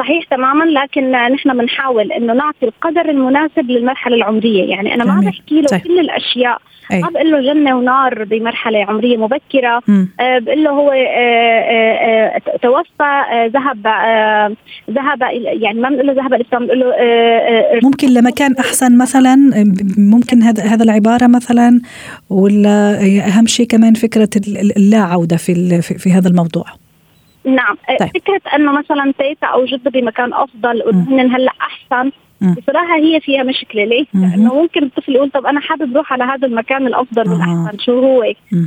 صحيح 0.03 0.23
تماما 0.23 0.63
لكن 0.63 1.11
نحن 1.11 1.57
بنحاول 1.57 2.11
إنه 2.11 2.33
نعطي 2.33 2.65
القدر 2.65 3.09
المناسب 3.09 3.71
للمرحلة 3.71 4.15
العمرية. 4.15 4.69
يعني 4.69 4.93
أنا 4.93 5.05
ما 5.05 5.21
بحكي 5.25 5.61
له 5.61 5.77
كل 5.79 5.99
الأشياء. 5.99 6.61
ما 6.91 7.09
بقول 7.09 7.31
له 7.31 7.53
جنة 7.53 7.77
ونار 7.77 8.23
بمرحلة 8.23 8.85
عمرية 8.85 9.17
مبكرة. 9.17 9.81
أه 10.19 10.39
بقول 10.39 10.63
له 10.63 10.69
هو 10.69 10.91
أه 10.91 10.95
أه, 10.95 12.41
آه، 12.47 12.57
توفى 12.61 13.23
آه، 13.33 13.45
ذهب 13.45 13.87
آه، 13.87 14.55
ذهب 14.91 15.21
يعني 15.61 15.79
ما 15.79 15.89
بنقول 15.89 16.07
له 16.07 16.13
ذهب 16.13 16.33
الإسلام 16.33 16.63
بنقول 16.63 16.79
له 16.79 16.93
ممكن 17.83 18.07
لمكان 18.07 18.55
أحسن 18.59 18.97
مثلا؟ 18.97 19.35
ممكن 19.97 20.41
هذا 20.41 20.63
هذا 20.63 20.83
العبارة 20.83 21.27
مثلا؟ 21.27 21.81
ولا 22.29 22.99
أهم 23.27 23.47
شيء 23.47 23.67
كمان 23.67 23.93
فكرة 23.93 24.29
اللا 24.77 24.97
عوده 24.97 25.37
في 25.37 25.81
في 25.81 26.11
هذا 26.11 26.27
الموضوع؟ 26.27 26.82
نعم 27.45 27.77
طيب. 27.99 28.09
فكرة 28.09 28.41
أنه 28.55 28.71
مثلا 28.71 29.13
تيتا 29.17 29.47
أو 29.47 29.65
جده 29.65 29.91
بمكان 29.91 30.33
أفضل 30.33 30.83
وهن 30.85 31.19
هلأ 31.35 31.51
أحسن 31.61 32.11
بصراحة 32.43 32.95
هي 32.95 33.19
فيها 33.19 33.43
مشكلة. 33.43 33.83
ليه؟ 33.83 34.05
لأنه 34.13 34.53
ممكن 34.53 34.83
الطفل 34.83 35.15
يقول 35.15 35.29
طب 35.29 35.45
أنا 35.45 35.59
حابب 35.59 35.93
أروح 35.93 36.13
على 36.13 36.23
هذا 36.23 36.47
المكان 36.47 36.87
الأفضل 36.87 37.31
والأحسن. 37.31 37.77
شو 37.79 37.99
هو؟ 37.99 38.23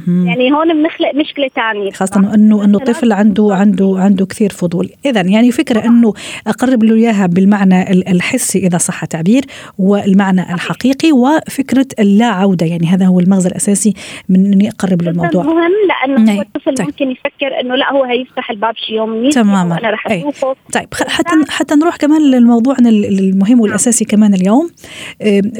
يعني 0.07 0.53
هون 0.53 0.83
بنخلق 0.83 1.15
مشكلة 1.15 1.49
ثانية 1.49 1.91
خاصة 1.91 2.35
إنه 2.35 2.65
إنه 2.65 2.79
الطفل 2.79 3.13
عنده 3.13 3.49
عنده 3.51 3.95
عنده 3.99 4.27
كثير 4.27 4.51
فضول، 4.51 4.89
إذا 5.07 5.21
يعني 5.21 5.53
فكرة 5.53 5.85
إنه 5.85 6.13
أقرب 6.47 6.85
له 6.85 6.95
إياها 6.95 7.27
بالمعنى 7.27 7.91
الحسي 7.91 8.59
إذا 8.59 8.79
صح 8.79 9.03
التعبير 9.03 9.45
والمعنى 9.79 10.55
الحقيقي 10.55 11.13
وفكرة 11.13 11.87
اللا 11.99 12.27
عودة 12.27 12.67
يعني 12.67 12.87
هذا 12.87 13.07
هو 13.07 13.21
المغزى 13.21 13.49
الأساسي 13.49 13.95
من 14.29 14.53
إني 14.53 14.69
أقرب 14.69 15.03
له 15.03 15.11
الموضوع 15.11 15.43
مهم 15.43 15.73
لأنه 15.89 16.33
هو 16.37 16.41
الطفل 16.41 16.75
طيب. 16.75 16.87
ممكن 16.87 17.11
يفكر 17.11 17.61
إنه 17.61 17.75
لا 17.75 17.93
هو 17.93 18.05
هيفتح 18.05 18.51
الباب 18.51 18.77
شي 18.77 18.95
يوم 18.95 19.31
تماما. 19.31 19.79
أنا 19.79 19.91
رح 19.91 20.07
أشوفه. 20.07 20.57
طيب 20.73 20.89
حتى 20.95 21.31
حتى 21.49 21.75
نروح 21.75 21.97
كمان 21.97 22.31
لموضوعنا 22.31 22.89
المهم 22.89 23.66
والاساسي 23.67 24.05
كمان 24.05 24.35
اليوم 24.35 24.71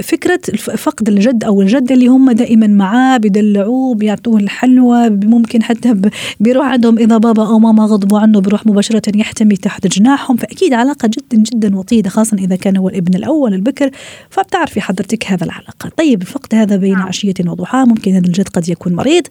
فكرة 0.03 0.41
فقد 0.57 1.09
الجد 1.09 1.45
أو 1.45 1.63
الجدة 1.63 1.95
اللي 1.95 2.07
هم 2.07 2.31
دائما 2.31 2.67
معاه 2.67 3.17
بيدلعوه 3.17 3.95
بيعطوه 3.95 4.41
الحلوى 4.41 5.11
ممكن 5.11 5.63
حتى 5.63 5.95
بيروح 6.41 6.67
عندهم 6.67 6.99
إذا 6.99 7.19
بابا 7.19 7.47
أو 7.47 7.59
ماما 7.59 7.85
غضبوا 7.85 8.19
عنه 8.19 8.41
بيروح 8.41 8.67
مباشرة 8.67 9.03
يحتمي 9.17 9.57
تحت 9.57 9.87
جناحهم. 9.87 10.37
فأكيد 10.37 10.73
علاقة 10.73 11.09
جدا 11.09 11.43
جدا 11.43 11.77
وطيدة 11.77 12.11
خاصه 12.11 12.37
إذا 12.37 12.57
كان 12.57 12.77
هو 12.77 12.89
الابن 12.89 13.15
الأول 13.15 13.55
البكر 13.55 13.91
فبتعرفي 14.31 14.81
حضرتك 14.81 15.27
هذا 15.27 15.45
العلاقة. 15.45 15.91
طيب 15.97 16.23
الفقد 16.23 16.55
هذا 16.55 16.77
بين 16.77 16.93
نعم. 16.93 17.09
عشية 17.09 17.35
وضحاها 17.47 17.85
ممكن 17.85 18.13
هذا 18.13 18.27
الجد 18.27 18.49
قد 18.49 18.69
يكون 18.69 18.95
مريض 18.95 19.27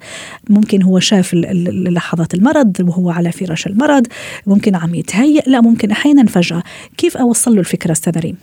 ممكن 0.50 0.82
هو 0.82 1.00
شاف 1.00 1.34
لحظات 1.34 2.34
المرض 2.34 2.76
وهو 2.80 3.10
على 3.10 3.32
فراش 3.32 3.68
المرض 3.68 4.08
ممكن 4.48 4.76
عم 4.76 4.96
يتهيأ 4.96 5.42
لا 5.48 5.62
ممكن 5.62 5.92
أحيانا 5.92 6.26
فجأة. 6.26 6.64
كيف 6.98 7.18
أوصل 7.18 7.54
له 7.54 7.60
الفكرة 7.60 7.92
أستاذ 7.92 8.20
ريم؟ 8.20 8.36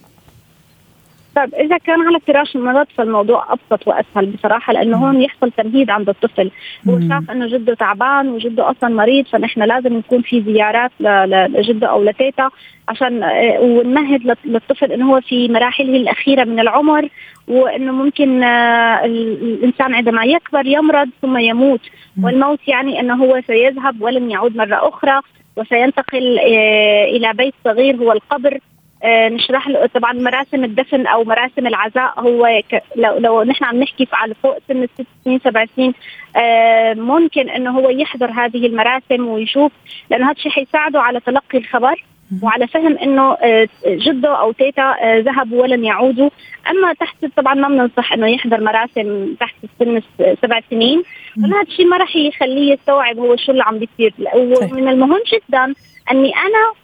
طيب 1.36 1.54
إذا 1.54 1.78
كان 1.78 2.00
على 2.00 2.20
فراش 2.20 2.56
المرض 2.56 2.86
فالموضوع 2.96 3.52
أبسط 3.52 3.88
وأسهل 3.88 4.26
بصراحة 4.26 4.72
لأنه 4.72 4.96
هون 4.96 5.22
يحصل 5.22 5.50
تمهيد 5.50 5.90
عند 5.90 6.08
الطفل. 6.08 6.50
هو 6.88 7.00
شاف 7.08 7.30
إنه 7.30 7.46
جده 7.46 7.74
تعبان 7.74 8.28
وجده 8.28 8.70
أصلا 8.70 8.94
مريض 8.94 9.26
فنحن 9.26 9.62
لازم 9.62 9.98
يكون 9.98 10.22
في 10.22 10.42
زيارات 10.42 10.90
لجده 11.00 11.86
أو 11.86 12.04
لتيتا 12.04 12.50
عشان 12.88 13.22
آه، 13.22 13.60
ونمهد 13.60 14.36
للطفل 14.44 14.92
إنه 14.92 15.14
هو 15.14 15.20
في 15.20 15.48
مراحله 15.48 15.96
الأخيرة 15.96 16.44
من 16.44 16.60
العمر 16.60 17.08
وإنه 17.48 17.92
ممكن 17.92 18.42
آه، 18.42 19.04
الإنسان 19.04 19.94
عندما 19.94 20.24
يكبر 20.24 20.66
يمرض 20.66 21.08
ثم 21.22 21.36
يموت. 21.38 21.80
والموت 22.22 22.68
يعني 22.68 23.00
إنه 23.00 23.24
هو 23.24 23.40
سيذهب 23.46 24.02
ولن 24.02 24.30
يعود 24.30 24.56
مرة 24.56 24.88
أخرى 24.88 25.20
وسينتقل 25.56 26.38
آه، 26.38 27.04
إلى 27.04 27.32
بيت 27.32 27.54
صغير 27.64 27.96
هو 27.96 28.12
القبر. 28.12 28.58
نشرح 29.04 29.68
له. 29.68 29.87
طبعا 29.87 30.12
مراسم 30.12 30.64
الدفن 30.64 31.06
أو 31.06 31.25
مراسم 31.25 31.66
العزاء 31.66 32.21
هو 32.21 32.62
لو 32.97 33.18
لو 33.18 33.42
نحن 33.42 33.64
عم 33.64 33.76
نحكي 33.76 34.09
على 34.12 34.35
فوق 34.35 34.59
سن 34.68 34.82
الست 34.82 35.06
سنين 35.25 35.38
سبع 35.38 35.64
سنين 35.76 35.94
آه، 36.37 36.94
ممكن 36.94 37.49
إنه 37.49 37.71
هو 37.71 37.90
يحضر 37.90 38.30
هذه 38.30 38.66
المراسم 38.66 39.26
ويشوف 39.28 39.73
لأنه 40.11 40.25
هذا 40.25 40.32
الشيء 40.32 40.52
حيساعده 40.52 41.00
على 41.00 41.21
تلقي 41.21 41.59
الخبر 41.59 42.04
وعلى 42.42 42.66
فهم 42.66 42.99
إنه 42.99 43.32
آه، 43.32 43.68
جده 43.87 44.40
أو 44.40 44.52
تيتا 44.52 44.94
ذهبوا 45.18 45.62
ولن 45.62 45.85
يعودوا. 45.85 46.30
أما 46.71 46.92
تحت 46.92 47.26
طبعا 47.37 47.54
ما 47.54 47.68
بننصح 47.68 48.12
إنه 48.12 48.26
يحضر 48.26 48.61
مراسم 48.61 49.35
تحت 49.40 49.56
سن 49.78 50.00
سبع 50.42 50.61
سنين. 50.71 51.02
لأنه 51.37 51.56
هذا 51.56 51.62
الشيء 51.62 51.87
ما 51.87 51.97
راح 51.97 52.16
يخليه 52.16 52.73
يستوعب 52.73 53.18
هو 53.18 53.37
شو 53.37 53.52
اللي 53.52 53.62
عم 53.62 53.78
بيصير. 53.78 54.14
ومن 54.35 54.88
المهم 54.88 55.21
جدا 55.32 55.75
إني 56.11 56.32
أنا 56.37 56.62
آه، 56.68 56.81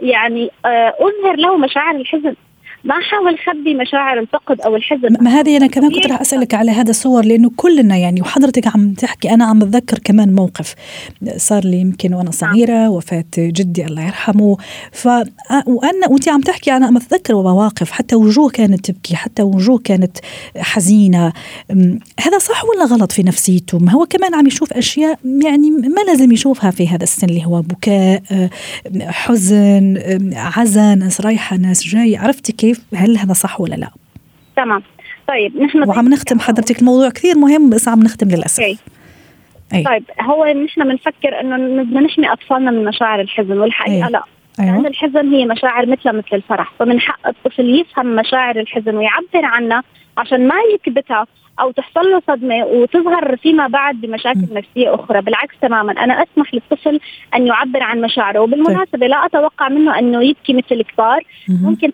يعني 0.00 0.50
آه، 0.64 0.94
اظهر 1.00 1.36
له 1.36 1.56
مشاعر 1.56 1.96
الحزن. 1.96 2.36
ما 2.84 2.94
حاول 3.00 3.38
خبي 3.38 3.74
مشاعر 3.74 4.18
الفقد 4.18 4.60
أو 4.60 4.76
الحزن. 4.76 5.16
ما 5.20 5.30
هذه 5.30 5.56
أنا 5.56 5.66
كمان 5.66 5.90
كنت 5.90 6.06
راح 6.06 6.20
أسألك 6.20 6.54
على 6.54 6.70
هذا 6.70 6.90
الصور 6.90 7.24
لأنه 7.24 7.50
كلنا 7.56 7.96
يعني 7.96 8.20
وحضرتك 8.20 8.66
عم 8.66 8.92
تحكي 8.92 9.30
أنا 9.30 9.44
عم 9.44 9.58
بتذكر 9.58 9.98
كمان 9.98 10.34
موقف. 10.34 10.74
صار 11.36 11.64
لي 11.64 11.80
يمكن 11.80 12.14
وأنا 12.14 12.30
صغيرة 12.30 12.88
وفاة 12.88 13.24
جدي 13.38 13.84
الله 13.84 14.06
يرحمه. 14.06 14.56
ف 14.92 15.08
وأنا 15.66 16.08
وانت 16.10 16.28
عم 16.28 16.40
تحكي 16.40 16.76
أنا 16.76 16.86
عم 16.86 16.96
أتذكر 16.96 17.34
مواقف 17.34 17.90
حتى 17.90 18.14
وجوه 18.14 18.50
كانت 18.50 18.90
تبكي 18.90 19.16
حتى 19.16 19.42
وجوه 19.42 19.78
كانت 19.78 20.18
حزينة. 20.56 21.32
هذا 22.20 22.38
صح 22.38 22.64
ولا 22.64 22.84
غلط 22.84 23.12
في 23.12 23.22
نفسيته؟ 23.22 23.78
ما 23.78 23.92
هو 23.92 24.06
كمان 24.06 24.34
عم 24.34 24.46
يشوف 24.46 24.72
أشياء 24.72 25.18
يعني 25.44 25.70
ما 25.70 26.00
لازم 26.06 26.32
يشوفها 26.32 26.70
في 26.70 26.88
هذا 26.88 27.02
السن 27.02 27.28
اللي 27.28 27.46
هو 27.46 27.60
بكاء 27.60 28.22
حزن 29.00 29.98
عزا 30.32 30.94
ناس 30.94 31.20
رايحة 31.20 31.56
ناس 31.56 31.84
جاي 31.84 32.16
عرفتي 32.16 32.52
كيف؟ 32.52 32.71
كيف 32.74 32.94
هل 32.94 33.16
هذا 33.16 33.32
صح 33.32 33.60
ولا 33.60 33.74
لا 33.74 33.90
تمام 34.56 34.82
طيب 35.28 35.62
نحن 35.62 35.88
وعم 35.88 36.08
نختم 36.08 36.40
حضرتك 36.40 36.80
الموضوع 36.80 37.08
كثير 37.08 37.38
مهم 37.38 37.70
بس 37.70 37.88
عم 37.88 38.02
نختم 38.02 38.28
للأسف 38.28 38.60
أي. 38.60 38.78
أي. 39.74 39.84
طيب 39.84 40.04
هو 40.20 40.44
نحن 40.44 40.84
بنفكر 40.84 41.40
إنه 41.40 41.82
بدنا 41.82 42.00
نحمي 42.00 42.32
أطفالنا 42.32 42.70
من 42.70 42.84
مشاعر 42.84 43.20
الحزن 43.20 43.58
والحقيقة 43.58 44.06
أي. 44.06 44.12
لا 44.12 44.22
أيوة. 44.60 44.74
لأن 44.74 44.86
الحزن 44.86 45.34
هي 45.34 45.44
مشاعر 45.44 45.86
مثلها 45.86 46.12
مثل 46.12 46.28
الفرح 46.32 46.72
فمن 46.78 47.00
حق 47.00 47.28
الطفل 47.28 47.80
يفهم 47.80 48.16
مشاعر 48.16 48.60
الحزن 48.60 48.96
ويعبر 48.96 49.44
عنها 49.44 49.82
عشان 50.18 50.48
ما 50.48 50.54
يكبتها 50.74 51.26
أو 51.62 51.70
تحصل 51.70 52.10
له 52.10 52.22
صدمة 52.28 52.64
وتظهر 52.64 53.36
فيما 53.36 53.66
بعد 53.66 54.00
بمشاكل 54.00 54.46
نفسية 54.52 54.94
أخرى. 54.94 55.20
بالعكس 55.22 55.54
تماما 55.62 55.92
أنا 55.92 56.22
أسمح 56.22 56.54
للطفل 56.54 57.00
أن 57.34 57.46
يعبر 57.46 57.82
عن 57.82 58.00
مشاعره. 58.00 58.40
وبالمناسبة 58.40 59.06
لا 59.06 59.26
أتوقع 59.26 59.68
منه 59.68 59.98
أنه 59.98 60.24
يبكي 60.24 60.52
مثل 60.52 60.74
الكبار. 60.74 61.22
ممكن 61.48 61.92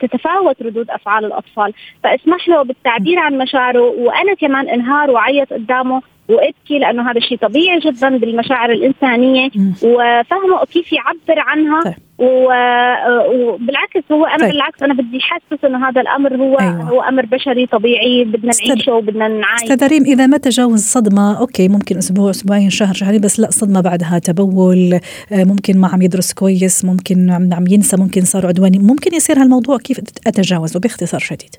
تتفاوت 0.00 0.62
ردود 0.62 0.90
أفعال 0.90 1.24
الأطفال. 1.24 1.72
فاسمح 2.04 2.48
له 2.48 2.62
بالتعبير 2.62 3.18
عن 3.18 3.38
مشاعره 3.38 3.80
وأنا 3.80 4.34
كمان 4.34 4.68
انهار 4.68 5.10
وعيط 5.10 5.52
قدامه. 5.52 6.02
وإبكي 6.28 6.78
لأنه 6.78 7.10
هذا 7.10 7.18
الشيء 7.18 7.38
طبيعي 7.38 7.78
جدا 7.78 8.16
بالمشاعر 8.16 8.72
الإنسانية 8.72 9.50
وفهمه 9.82 10.64
كيف 10.72 10.92
يعبر 10.92 11.40
عنها 11.40 11.82
طيب. 11.84 11.94
وبالعكس 12.18 14.12
هو 14.12 14.26
أنا 14.26 14.38
طيب. 14.38 14.48
بالعكس 14.50 14.82
أنا 14.82 14.94
بدي 14.94 15.18
أحسس 15.18 15.64
إنه 15.64 15.88
هذا 15.88 16.00
الأمر 16.00 16.36
هو 16.36 16.58
أيوة. 16.58 16.82
هو 16.82 17.02
أمر 17.02 17.26
بشري 17.26 17.66
طبيعي 17.66 18.24
بدنا 18.24 18.52
نعيشه 18.68 18.92
وبدنا 18.92 19.28
نعايش 19.28 19.62
أستاذ 19.62 19.88
ريم 19.88 20.04
إذا 20.04 20.26
ما 20.26 20.36
تجاوز 20.36 20.80
صدمة 20.80 21.40
okay 21.40 21.68
ممكن 21.68 21.96
أسبوع 21.96 22.30
أسبوعين 22.30 22.70
شهر 22.70 22.94
شهرين 22.94 23.20
بس 23.20 23.40
لا 23.40 23.50
صدمة 23.50 23.80
بعدها 23.80 24.18
تبول 24.18 24.94
آه، 25.32 25.44
ممكن 25.44 25.78
ما 25.78 25.88
عم 25.88 26.02
يدرس 26.02 26.32
كويس 26.32 26.84
ممكن 26.84 27.30
عم 27.52 27.64
ينسى 27.70 27.96
ممكن 27.96 28.20
صار 28.20 28.46
عدواني 28.46 28.78
ممكن 28.78 29.14
يصير 29.14 29.38
هالموضوع 29.38 29.78
كيف 29.78 30.00
أتجاوزه 30.26 30.80
باختصار 30.80 31.20
شديد 31.20 31.56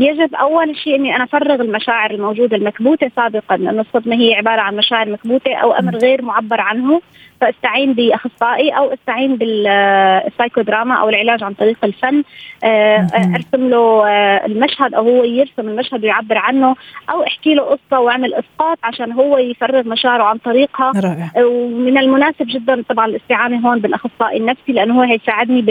يجب 0.00 0.34
أول 0.34 0.76
شيء 0.76 0.96
إني 0.96 1.16
أنا 1.16 1.24
أفرغ 1.24 1.60
المشاعر 1.60 2.10
الموجودة 2.10 2.56
المكبوتة 2.56 3.10
سابقا 3.16 3.56
لأنه 3.56 3.80
الصدمة 3.80 4.16
هي 4.16 4.34
عبارة 4.34 4.60
عن 4.60 4.76
مشاعر 4.76 5.08
مكبوتة 5.10 5.54
أو 5.54 5.72
أمر 5.72 5.96
غير 5.96 6.22
معبر 6.22 6.60
عنه. 6.60 7.00
فأستعين 7.40 7.92
بأخصائي 7.92 8.70
أو 8.70 8.92
أستعين 8.92 9.36
بالسايكودراما 9.36 10.94
أو 10.94 11.08
العلاج 11.08 11.42
عن 11.42 11.54
طريق 11.54 11.76
الفن. 11.84 12.22
آه، 12.64 13.06
أرسم 13.14 13.68
له 13.68 14.08
آه، 14.08 14.46
المشهد 14.46 14.94
أو 14.94 15.08
هو 15.08 15.24
يرسم 15.24 15.68
المشهد 15.68 16.04
ويعبر 16.04 16.38
عنه 16.38 16.76
أو 17.10 17.22
أحكي 17.22 17.54
له 17.54 17.62
قصة 17.62 18.00
وأعمل 18.00 18.34
إسقاط 18.34 18.78
عشان 18.84 19.12
هو 19.12 19.38
يفرغ 19.38 19.88
مشاعره 19.88 20.22
عن 20.22 20.38
طريقها. 20.38 20.92
رائع. 20.96 21.30
ومن 21.44 21.98
المناسب 21.98 22.46
جدا 22.46 22.82
طبعا 22.88 23.06
الاستعانة 23.06 23.68
هون 23.68 23.78
بالأخصائي 23.78 24.36
النفسي 24.36 24.72
لأنه 24.72 24.98
هو 24.98 25.02
هيساعدني 25.02 25.62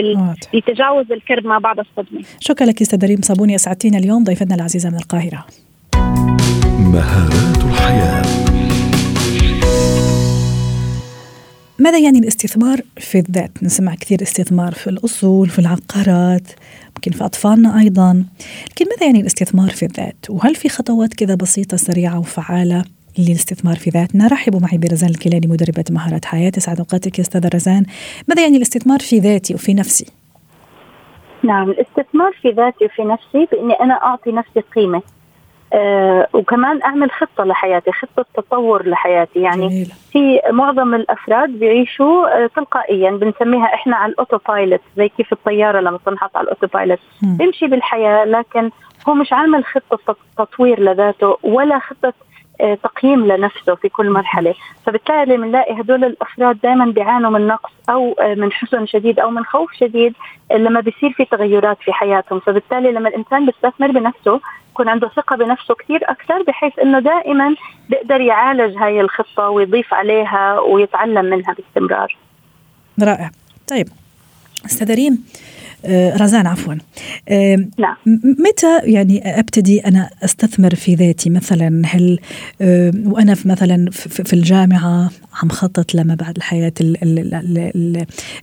بتجاوز 0.54 1.12
الكرب 1.12 1.46
ما 1.46 1.58
بعد 1.58 1.78
الصدمة. 1.78 2.22
شكرا 2.40 2.66
لك 2.66 2.80
أستاذ 2.80 3.06
ريم 3.06 3.20
صابوني 3.22 3.54
أسعدتينا 3.54 3.98
اليوم. 3.98 4.24
ضيفتنا 4.24 4.54
العزيزة 4.54 4.90
من 4.90 4.96
القاهرة. 4.96 5.44
مهارات 6.78 7.64
الحياة. 7.64 8.49
ماذا 11.80 11.98
يعني 11.98 12.18
الاستثمار 12.18 12.80
في 12.96 13.18
الذات؟ 13.18 13.62
نسمع 13.62 13.94
كثير 13.94 14.22
استثمار 14.22 14.72
في 14.72 14.90
الأصول 14.90 15.48
في 15.48 15.58
العقارات 15.58 16.48
يمكن 16.86 17.10
في 17.10 17.24
أطفالنا 17.24 17.78
أيضا 17.80 18.24
لكن 18.70 18.86
ماذا 18.90 19.06
يعني 19.06 19.20
الاستثمار 19.20 19.68
في 19.70 19.82
الذات؟ 19.82 20.16
وهل 20.30 20.54
في 20.54 20.68
خطوات 20.68 21.14
كذا 21.14 21.34
بسيطة 21.34 21.76
سريعة 21.76 22.18
وفعالة 22.18 22.84
للاستثمار 23.18 23.76
في 23.76 23.90
ذاتنا 23.90 24.26
رحبوا 24.26 24.60
معي 24.60 24.78
برزان 24.78 25.10
الكيلاني 25.10 25.46
مدربة 25.46 25.84
مهارات 25.90 26.24
حياة 26.24 26.52
سعد 26.58 26.78
أوقاتك 26.78 27.18
يا 27.18 27.24
أستاذة 27.24 27.50
رزان 27.54 27.84
ماذا 28.28 28.42
يعني 28.42 28.56
الاستثمار 28.56 28.98
في 28.98 29.18
ذاتي 29.18 29.54
وفي 29.54 29.74
نفسي؟ 29.74 30.06
نعم 31.44 31.70
الاستثمار 31.70 32.32
في 32.42 32.50
ذاتي 32.50 32.84
وفي 32.84 33.02
نفسي 33.02 33.48
بإني 33.52 33.74
أنا 33.74 33.94
أعطي 33.94 34.32
نفسي 34.32 34.60
قيمة 34.60 35.02
آه 35.72 36.26
وكمان 36.32 36.82
أعمل 36.82 37.10
خطة 37.10 37.44
لحياتي 37.44 37.92
خطة 37.92 38.24
تطور 38.34 38.88
لحياتي. 38.88 39.40
يعني 39.40 39.68
جميل. 39.68 39.92
في 40.12 40.40
معظم 40.50 40.94
الأفراد 40.94 41.48
بيعيشوا 41.48 42.44
آه 42.44 42.46
تلقائيا 42.56 43.10
بنسميها 43.10 43.64
إحنا 43.74 43.96
على 43.96 44.12
ال 44.12 44.38
autopilot 44.48 44.80
زي 44.96 45.08
كيف 45.08 45.32
الطيارة 45.32 45.80
لما 45.80 45.98
تنحط 46.06 46.36
على 46.36 46.44
ال 46.44 46.66
autopilot 46.66 46.98
بيمشي 47.22 47.66
بالحياة 47.66 48.24
لكن 48.24 48.70
هو 49.08 49.14
مش 49.14 49.32
عامل 49.32 49.64
خطة 49.64 50.16
تطوير 50.38 50.80
لذاته 50.80 51.38
ولا 51.42 51.78
خطة 51.78 52.12
تقييم 52.82 53.26
لنفسه 53.26 53.74
في 53.74 53.88
كل 53.88 54.10
مرحلة. 54.10 54.54
فبالتالي 54.86 55.36
بنلاقي 55.36 55.80
هدول 55.80 56.04
الأفراد 56.04 56.60
دائما 56.60 56.84
بيعانوا 56.84 57.30
من 57.30 57.46
نقص 57.46 57.70
أو 57.88 58.12
آه، 58.12 58.34
من 58.34 58.52
حزن 58.52 58.86
شديد 58.86 59.20
أو 59.20 59.30
من 59.30 59.44
خوف 59.44 59.72
شديد 59.72 60.14
لما 60.52 60.80
بيصير 60.80 61.12
في 61.12 61.24
تغيرات 61.24 61.78
في 61.84 61.92
حياتهم. 61.92 62.40
فبالتالي 62.40 62.92
لما 62.92 63.08
الإنسان 63.08 63.46
بيستثمر 63.46 63.90
بنفسه 63.90 64.40
يكون 64.70 64.88
عنده 64.88 65.08
ثقة 65.08 65.36
بنفسه 65.36 65.74
كثير 65.74 66.00
أكثر 66.10 66.42
بحيث 66.42 66.78
أنه 66.78 66.98
دائما 66.98 67.54
بيقدر 67.88 68.20
يعالج 68.20 68.76
هاي 68.76 69.00
الخطة 69.00 69.48
ويضيف 69.48 69.94
عليها 69.94 70.60
ويتعلم 70.60 71.24
منها 71.24 71.54
باستمرار. 71.54 72.16
رائع. 73.02 73.30
طيب 73.68 73.88
أستاذ 74.66 74.94
ريم 74.94 75.24
رزان 75.86 76.46
عفوا. 76.46 76.74
آه، 77.28 77.56
نعم. 77.78 77.96
متى 78.38 78.78
يعني 78.82 79.38
أبتدي 79.40 79.80
أنا 79.80 80.10
أستثمر 80.24 80.74
في 80.74 80.94
ذاتي؟ 80.94 81.30
مثلا 81.30 81.82
هل 81.86 82.18
آه، 82.60 82.92
وأنا 83.04 83.34
في 83.34 83.48
مثلا 83.48 83.90
في 83.90 84.32
الجامعة 84.32 85.10
عم 85.42 85.48
خطط 85.48 85.94
لما 85.94 86.14
بعد 86.14 86.36
الحياة 86.36 86.72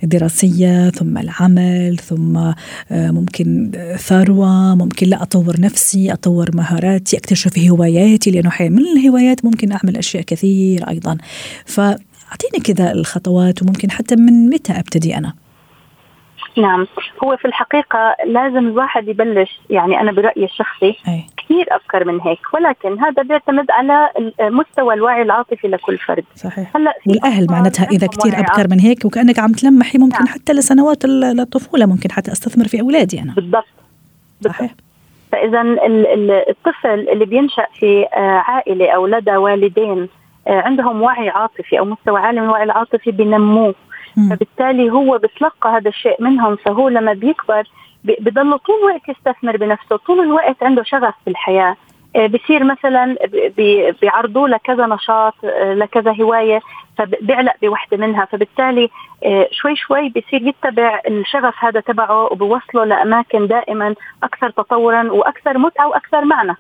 الدراسية 0.04 0.90
ثم 0.90 1.18
العمل 1.18 1.98
ثم 1.98 2.52
ممكن 2.92 3.72
ثروة 3.98 4.76
ممكن 4.76 5.08
لا 5.08 5.22
أطور 5.22 5.62
نفسي 5.62 6.14
أطور 6.14 6.56
مهاراتي 6.56 7.18
أكتشف 7.18 7.60
هواياتي 7.60 8.32
لأنه 8.32 8.52
من 8.60 8.80
الهوايات 8.98 9.46
ممكن 9.46 9.72
أعمل 9.72 9.98
أشياء 9.98 10.24
كثير 10.24 10.90
أيضا. 10.90 11.18
فأعطيني 11.66 12.64
كذا 12.64 12.92
الخطوات 12.92 13.62
وممكن 13.62 13.92
حتى 13.92 14.16
من 14.16 14.50
متى 14.50 14.74
أبتدي 14.74 15.18
أنا؟ 15.18 15.34
نعم. 16.58 16.88
هو 17.24 17.38
في 17.38 17.46
الحقيقة 17.46 18.16
لازم 18.26 18.58
الواحد 18.58 19.08
يبلش 19.08 19.60
يعني 19.70 20.02
أنا 20.02 20.12
برأيي 20.12 20.46
الشخصي 20.46 20.98
أي. 21.08 21.26
كثير 21.38 21.68
أفكار 21.72 22.06
من 22.06 22.22
هيك. 22.22 22.40
ولكن 22.54 23.00
هذا 23.00 23.24
بيعتمد 23.24 23.72
على 23.72 24.10
مستوى 24.42 24.94
الوعي 24.94 25.22
العاطفي 25.22 25.68
لكل 25.68 25.98
فرد. 25.98 26.24
صحيح. 26.36 26.76
هلأ 26.76 26.94
والأهل 27.08 27.48
معناتها 27.52 27.88
إذا 27.92 28.08
كثير 28.08 28.34
أفكار 28.34 28.68
من 28.72 28.80
هيك 28.80 29.06
وكأنك 29.06 29.40
عم 29.40 29.52
تلمحي 29.52 29.98
ممكن 29.98 30.18
نعم. 30.18 30.28
حتى 30.28 30.54
لسنوات 30.54 31.06
الطفولة 31.06 31.86
ممكن 31.86 32.12
حتى 32.12 32.32
أستثمر 32.32 32.68
في 32.68 32.82
أولادي 32.82 33.22
أنا. 33.22 33.34
بالضبط. 33.34 33.66
صحيح. 34.46 34.72
فإذا 35.32 35.62
الطفل 36.50 37.10
اللي 37.10 37.26
بينشأ 37.26 37.66
في 37.80 38.06
عائلة 38.48 38.90
أو 38.90 39.08
لدى 39.08 39.36
والدين 39.36 40.10
عندهم 40.48 41.02
وعي 41.02 41.30
عاطفي 41.30 41.80
أو 41.80 41.86
مستوى 41.86 42.20
عالي 42.20 42.40
من 42.40 42.46
الوعي 42.46 42.64
العاطفي 42.64 43.12
بنموه 43.12 43.76
فبالتالي 44.30 44.92
هو 44.92 45.18
بتلقى 45.18 45.70
هذا 45.70 45.90
الشيء 45.90 46.24
منهم 46.24 46.56
فهو 46.56 46.90
لما 46.90 47.14
بيكبر 47.14 47.64
بضل 48.04 48.60
طول 48.60 48.76
الوقت 48.80 49.10
يستثمر 49.10 49.58
بنفسه 49.58 49.98
طول 49.98 50.20
الوقت 50.20 50.64
عنده 50.64 50.84
شغف 50.84 51.14
بالحياة. 51.26 51.76
آه، 52.16 52.28
بصير 52.28 52.64
مثلا 52.64 53.16
بيعرضوا 54.02 54.48
لكذا 54.48 54.86
نشاط 54.86 55.34
آه، 55.44 55.74
لكذا 55.74 56.16
هواية 56.22 56.60
فبيعلق 56.98 57.54
بوحدة 57.62 57.98
منها. 57.98 58.26
فبالتالي 58.26 58.90
آه، 59.26 59.48
شوي 59.52 59.76
شوي 59.76 60.10
بصير 60.10 60.42
يتبع 60.48 61.02
الشغف 61.08 61.54
هذا 61.60 61.80
تبعه 61.80 62.24
وبوصله 62.24 62.84
لأماكن 62.86 63.48
دائما 63.48 63.96
أكثر 64.24 64.50
تطورا 64.50 65.12
وأكثر 65.12 65.58
متعة 65.58 65.88
وأكثر 65.88 66.26
معنى. 66.26 66.56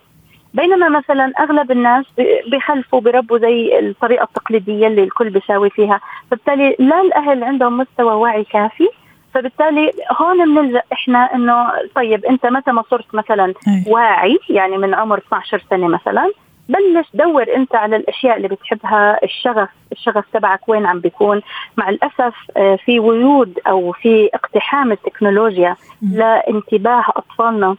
بينما 0.58 0.90
مثلا 0.90 1.32
أغلب 1.40 1.72
الناس 1.72 2.06
بخلفوا 2.52 3.02
بربوا 3.02 3.38
زي 3.38 3.80
الطريقة 3.80 4.24
التقليدية 4.24 4.88
اللي 4.88 5.04
الكل 5.04 5.30
بيساوي 5.30 5.70
فيها. 5.70 6.00
فبالتالي 6.32 6.76
لا 6.80 7.02
الأهل 7.02 7.44
عندهم 7.44 7.78
مستوى 7.78 8.14
وعي 8.14 8.44
كافي. 8.44 8.88
فبالتالي 9.34 9.92
هون 10.22 10.56
بنلجأ 10.56 10.82
إحنا 10.94 11.36
إنه 11.36 11.68
طيب 11.96 12.26
أنت 12.26 12.46
متى 12.46 12.72
ما 12.72 12.84
صرت 12.92 13.16
مثلا 13.16 13.54
واعي 13.88 14.40
يعني 14.50 14.78
من 14.78 14.94
عمر 14.94 15.18
12 15.18 15.64
سنة 15.70 15.88
مثلا 15.88 16.32
بلش 16.70 17.08
دور 17.14 17.46
أنت 17.56 17.76
على 17.76 17.96
الأشياء 17.96 18.38
اللي 18.38 18.48
بتحبها 18.48 19.24
الشغف 19.24 19.70
الشغف 19.92 20.26
تبعك 20.34 20.70
وين 20.70 20.86
عم 20.86 21.00
بيكون. 21.00 21.42
مع 21.78 21.90
الأسف 21.90 22.36
آه، 22.58 22.76
في 22.86 23.00
وجود 23.00 23.60
أو 23.68 23.92
في 23.92 24.30
اقتحام 24.34 24.92
التكنولوجيا 24.92 25.76
لانتباه 26.02 27.04
أطفالنا. 27.16 27.76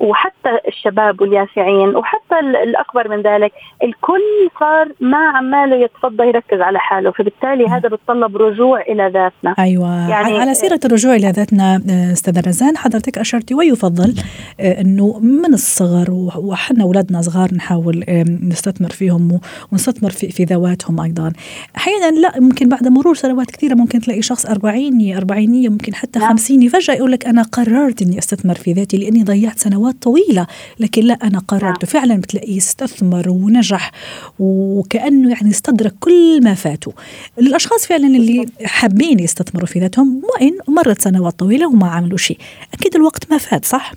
وحتى 0.00 0.58
الشباب 0.68 1.20
واليافعين 1.20 1.96
وحتى 1.96 2.38
الأكبر 2.40 3.08
من 3.08 3.22
ذلك 3.22 3.52
الكل 3.82 4.50
صار 4.60 4.88
ما 5.00 5.28
عماله 5.28 5.76
يتفضى 5.76 6.26
يركز 6.28 6.60
على 6.60 6.78
حاله 6.78 7.10
فبالتالي 7.10 7.66
هذا 7.66 7.88
بتطلب 7.88 8.36
رجوع 8.36 8.80
إلى 8.80 9.10
ذاتنا. 9.14 9.54
أيوه. 9.58 10.10
يعني 10.10 10.38
على 10.38 10.54
سيرة 10.54 10.80
الرجوع 10.84 11.14
إلى 11.14 11.30
ذاتنا 11.30 11.82
آه، 11.90 12.12
أستاذة 12.12 12.40
رزان 12.46 12.76
حضرتك 12.76 13.18
أشرتي 13.18 13.54
ويفضل 13.54 14.14
آه، 14.60 14.80
إنه 14.80 15.18
من 15.18 15.54
الصغر 15.54 16.10
وحنا 16.36 16.84
أولادنا 16.84 17.20
صغار 17.22 17.54
نحاول 17.54 18.04
نستثمر 18.42 18.88
فيهم 18.88 19.40
ونستثمر 19.72 20.10
في, 20.10 20.30
في 20.30 20.44
ذواتهم 20.44 21.00
أيضا. 21.00 21.32
أحيانا 21.76 22.20
لا 22.20 22.40
ممكن 22.40 22.68
بعد 22.68 22.88
مرور 22.88 23.14
سنوات 23.14 23.50
كثيرة 23.50 23.74
ممكن 23.74 24.00
تلاقي 24.00 24.22
شخص 24.22 24.46
أربعيني 24.46 25.16
أربعينية 25.16 25.68
ممكن 25.68 25.94
حتى 25.94 26.18
نعم. 26.18 26.28
خمسيني 26.28 26.68
فجأة 26.68 26.94
يقول 26.94 27.12
لك 27.12 27.26
أنا 27.26 27.42
قررت 27.42 28.02
إني 28.02 28.18
أستثمر 28.18 28.54
في 28.54 28.72
ذاتي 28.72 28.96
لأني 28.96 29.24
ضيعت 29.24 29.58
سنوات 29.70 29.94
طويلة 30.02 30.46
لكن 30.80 31.02
لا 31.02 31.14
أنا 31.14 31.38
قررت 31.48 31.62
نعم. 31.62 31.74
فعلا 31.74 32.20
بتلاقيه 32.20 32.56
استثمر 32.56 33.28
ونجح 33.28 33.90
وكأنه 34.38 35.30
يعني 35.30 35.50
استدرك 35.50 35.92
كل 36.00 36.40
ما 36.44 36.54
فاته 36.54 36.92
الأشخاص 37.38 37.86
فعلا 37.86 38.06
اللي 38.06 38.46
حابين 38.64 39.20
يستثمروا 39.20 39.66
في 39.66 39.78
ذاتهم 39.78 40.22
وإن 40.24 40.52
مرت 40.68 41.00
سنوات 41.00 41.32
طويلة 41.32 41.68
وما 41.68 41.90
عملوا 41.90 42.18
شيء. 42.18 42.38
أكيد 42.74 42.96
الوقت 42.96 43.32
ما 43.32 43.38
فات 43.38 43.64
صح؟ 43.64 43.92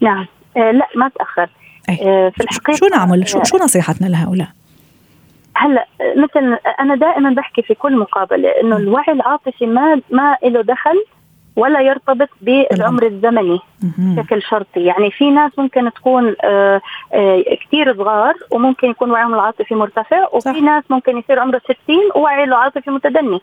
نعم. 0.00 0.26
آه 0.56 0.70
لا 0.70 0.88
ما 0.96 1.08
تأخر. 1.08 1.50
آه 1.90 2.28
في 2.28 2.44
الحقيقة 2.44 2.76
شو 2.76 2.86
نعمل؟ 2.86 3.28
شو, 3.28 3.42
شو 3.44 3.56
نصيحتنا 3.56 4.06
لهؤلاء؟ 4.06 4.48
هلا 5.56 5.86
مثل 6.16 6.58
أنا 6.80 6.94
دائما 6.94 7.30
بحكي 7.30 7.62
في 7.62 7.74
كل 7.74 7.96
مقابلة 7.96 8.48
إنه 8.48 8.76
الوعي 8.76 9.12
العاطفي 9.12 9.66
ما 9.66 10.00
ما 10.10 10.36
له 10.44 10.62
دخل 10.62 11.04
ولا 11.56 11.80
يرتبط 11.80 12.28
بالعمر 12.40 13.06
الزمني 13.06 13.60
بشكل 13.98 14.42
شرطي. 14.42 14.80
يعني 14.84 15.10
في 15.10 15.30
ناس 15.30 15.52
ممكن 15.58 15.92
تكون 15.92 16.34
آه، 16.44 16.80
آه، 17.12 17.44
كثير 17.66 17.96
صغار 17.96 18.34
وممكن 18.50 18.90
يكون 18.90 19.10
وعيهم 19.10 19.34
العاطفي 19.34 19.74
مرتفع 19.74 20.28
وفي 20.32 20.40
صح. 20.40 20.62
ناس 20.62 20.84
ممكن 20.90 21.18
يصير 21.18 21.38
عمره 21.38 21.60
60 21.64 21.74
ووعيه 22.14 22.44
العاطفي 22.44 22.90
متدني. 22.90 23.40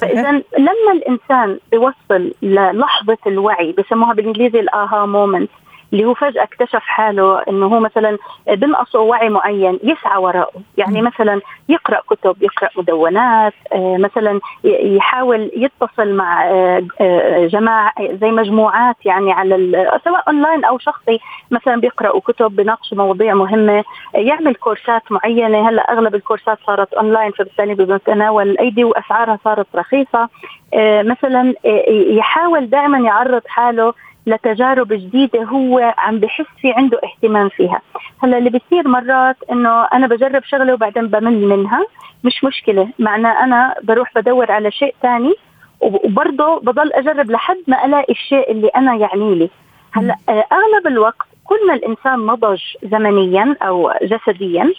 فإذا 0.00 0.30
لما 0.58 0.92
الإنسان 0.92 1.58
بيوصل 1.70 2.32
للحظة 2.42 3.18
الوعي 3.26 3.72
بسموها 3.72 4.14
بالإنجليزي 4.14 4.60
الآها 4.60 5.06
مومنت 5.06 5.50
اللي 5.92 6.04
هو 6.04 6.14
فجأة 6.14 6.42
اكتشف 6.42 6.82
حاله 6.82 7.42
إنه 7.48 7.66
هو 7.66 7.80
مثلا 7.80 8.18
بنقصه 8.46 8.98
وعي 8.98 9.28
معين 9.28 9.78
يسعى 9.82 10.18
وراءه، 10.18 10.60
يعني 10.76 11.02
مثلا 11.02 11.40
يقرأ 11.68 12.00
كتب، 12.08 12.36
يقرأ 12.42 12.68
مدونات، 12.76 13.54
آه، 13.72 13.96
مثلا 13.96 14.40
يحاول 14.64 15.50
يتصل 15.56 16.12
مع 16.12 16.44
آه، 16.44 16.86
آه، 17.00 17.46
جماعة 17.46 17.92
زي 18.00 18.30
مجموعات 18.30 18.96
يعني 19.04 19.32
على 19.32 19.56
سواء 20.04 20.28
أونلاين 20.28 20.64
أو 20.64 20.78
شخصي 20.78 21.20
مثلا 21.50 21.80
بيقرأوا 21.80 22.20
كتب 22.20 22.56
بيناقشوا 22.56 22.96
مواضيع 22.98 23.34
مهمة، 23.34 23.84
يعمل 24.14 24.54
كورسات 24.54 25.02
معينة، 25.12 25.68
هلأ 25.68 25.92
أغلب 25.92 26.14
الكورسات 26.14 26.58
صارت 26.66 26.92
أونلاين 26.92 27.30
فبالتالي 27.30 27.74
بمتناول 27.74 28.50
الايدي 28.50 28.84
وأسعارها 28.84 29.38
صارت 29.44 29.66
رخيصة، 29.74 30.28
مثلا 31.02 31.54
يحاول 31.88 32.70
دائما 32.70 32.98
يعرض 32.98 33.42
حاله 33.46 33.94
لتجارب 34.26 34.92
جديدة 34.92 35.42
هو 35.42 35.94
عم 35.98 36.18
بحس 36.18 36.46
في 36.60 36.72
عنده 36.72 37.00
اهتمام 37.04 37.48
فيها. 37.48 37.80
هلا 38.22 38.38
اللي 38.38 38.50
بيصير 38.50 38.88
مرات 38.88 39.36
إنه 39.50 39.84
أنا 39.84 40.06
بجرب 40.06 40.44
شغلة 40.44 40.74
وبعدين 40.74 41.06
بمل 41.08 41.46
منها 41.46 41.86
مش 42.24 42.44
مشكلة. 42.44 42.88
معناه 42.98 43.44
أنا 43.44 43.74
بروح 43.82 44.14
بدور 44.14 44.52
على 44.52 44.70
شيء 44.70 44.94
ثاني 45.02 45.34
وبرضه 45.80 46.60
بضل 46.60 46.92
أجرب 46.92 47.30
لحد 47.30 47.56
ما 47.66 47.84
ألاقي 47.84 48.12
الشيء 48.12 48.50
اللي 48.50 48.68
أنا 48.68 48.94
يعني 48.94 49.34
لي. 49.34 49.50
هلا 49.92 50.16
آه، 50.28 50.44
أغلب 50.52 50.86
الوقت 50.86 51.26
كل 51.44 51.66
ما 51.68 51.74
الإنسان 51.74 52.26
نضج 52.26 52.60
زمنيا 52.82 53.56
أو 53.62 53.92
جسديا 54.02 54.72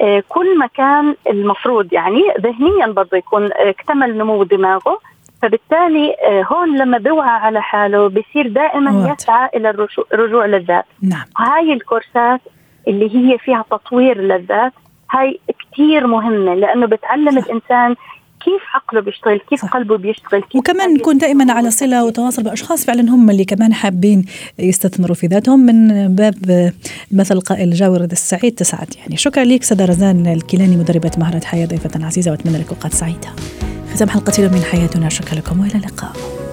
آه، 0.00 0.22
كل 0.28 0.58
ما 0.58 0.66
كان 0.66 1.14
المفروض 1.30 1.92
يعني 1.92 2.22
ذهنيا 2.40 2.86
برضه 2.86 3.16
يكون 3.16 3.44
آه، 3.44 3.70
اكتمل 3.70 4.18
نمو 4.18 4.42
دماغه. 4.42 4.98
فبالتالي 5.42 6.14
آه، 6.24 6.42
هون 6.42 6.78
لما 6.78 6.98
بيوعى 6.98 7.28
على 7.40 7.62
حاله 7.62 8.08
بصير 8.08 8.48
دائما 8.48 8.92
واضح. 8.92 9.12
يسعى 9.12 9.50
إلى 9.54 9.70
الرجوع 10.12 10.46
للذات 10.46 10.84
نعم. 11.02 11.24
هاي 11.38 11.72
الكورسات 11.72 12.40
اللي 12.88 13.16
هي 13.16 13.38
فيها 13.38 13.64
تطوير 13.70 14.18
للذات 14.20 14.72
هاي 15.10 15.40
كثير 15.72 16.06
مهمة 16.06 16.54
لأنه 16.54 16.86
بتعلم 16.86 17.40
صح. 17.40 17.46
الإنسان 17.46 17.96
كيف 18.46 18.62
عقله 18.74 19.00
بيشتغل؟ 19.00 19.40
كيف 19.50 19.60
صح. 19.60 19.72
قلبه 19.72 19.96
بيشتغل؟ 19.96 20.42
كيف 20.42 20.56
وكمان 20.56 20.94
نكون 20.94 21.18
دائما 21.18 21.52
على 21.52 21.70
صلة 21.70 22.04
وتواصل 22.04 22.42
بأشخاص 22.42 22.84
فعلا 22.84 23.10
هم 23.10 23.30
اللي 23.30 23.44
كمان 23.44 23.74
حابين 23.74 24.24
يستثمروا 24.58 25.14
في 25.14 25.26
ذاتهم 25.26 25.60
من 25.60 26.08
باب 26.14 26.72
مثل 27.12 27.40
قائل 27.40 27.70
جاور 27.70 28.04
السعيد 28.04 28.54
تسعد. 28.54 28.94
يعني 28.98 29.16
شكرا 29.16 29.44
لك 29.44 29.62
سدى 29.62 29.84
رزان 29.84 30.26
الكيلاني 30.26 30.76
مدربة 30.76 31.10
مهارة 31.18 31.44
حياة 31.44 31.66
ضيفة 31.66 32.06
عزيزة 32.06 32.30
وأتمنى 32.30 32.58
لك 32.58 32.68
اوقات 32.68 32.94
سعيدة. 32.94 33.28
ختام 33.94 34.08
حلقة 34.08 34.48
من 34.48 34.62
حياتنا. 34.72 35.08
شكرا 35.08 35.34
لكم 35.34 35.60
وإلى 35.60 35.74
اللقاء. 35.74 36.45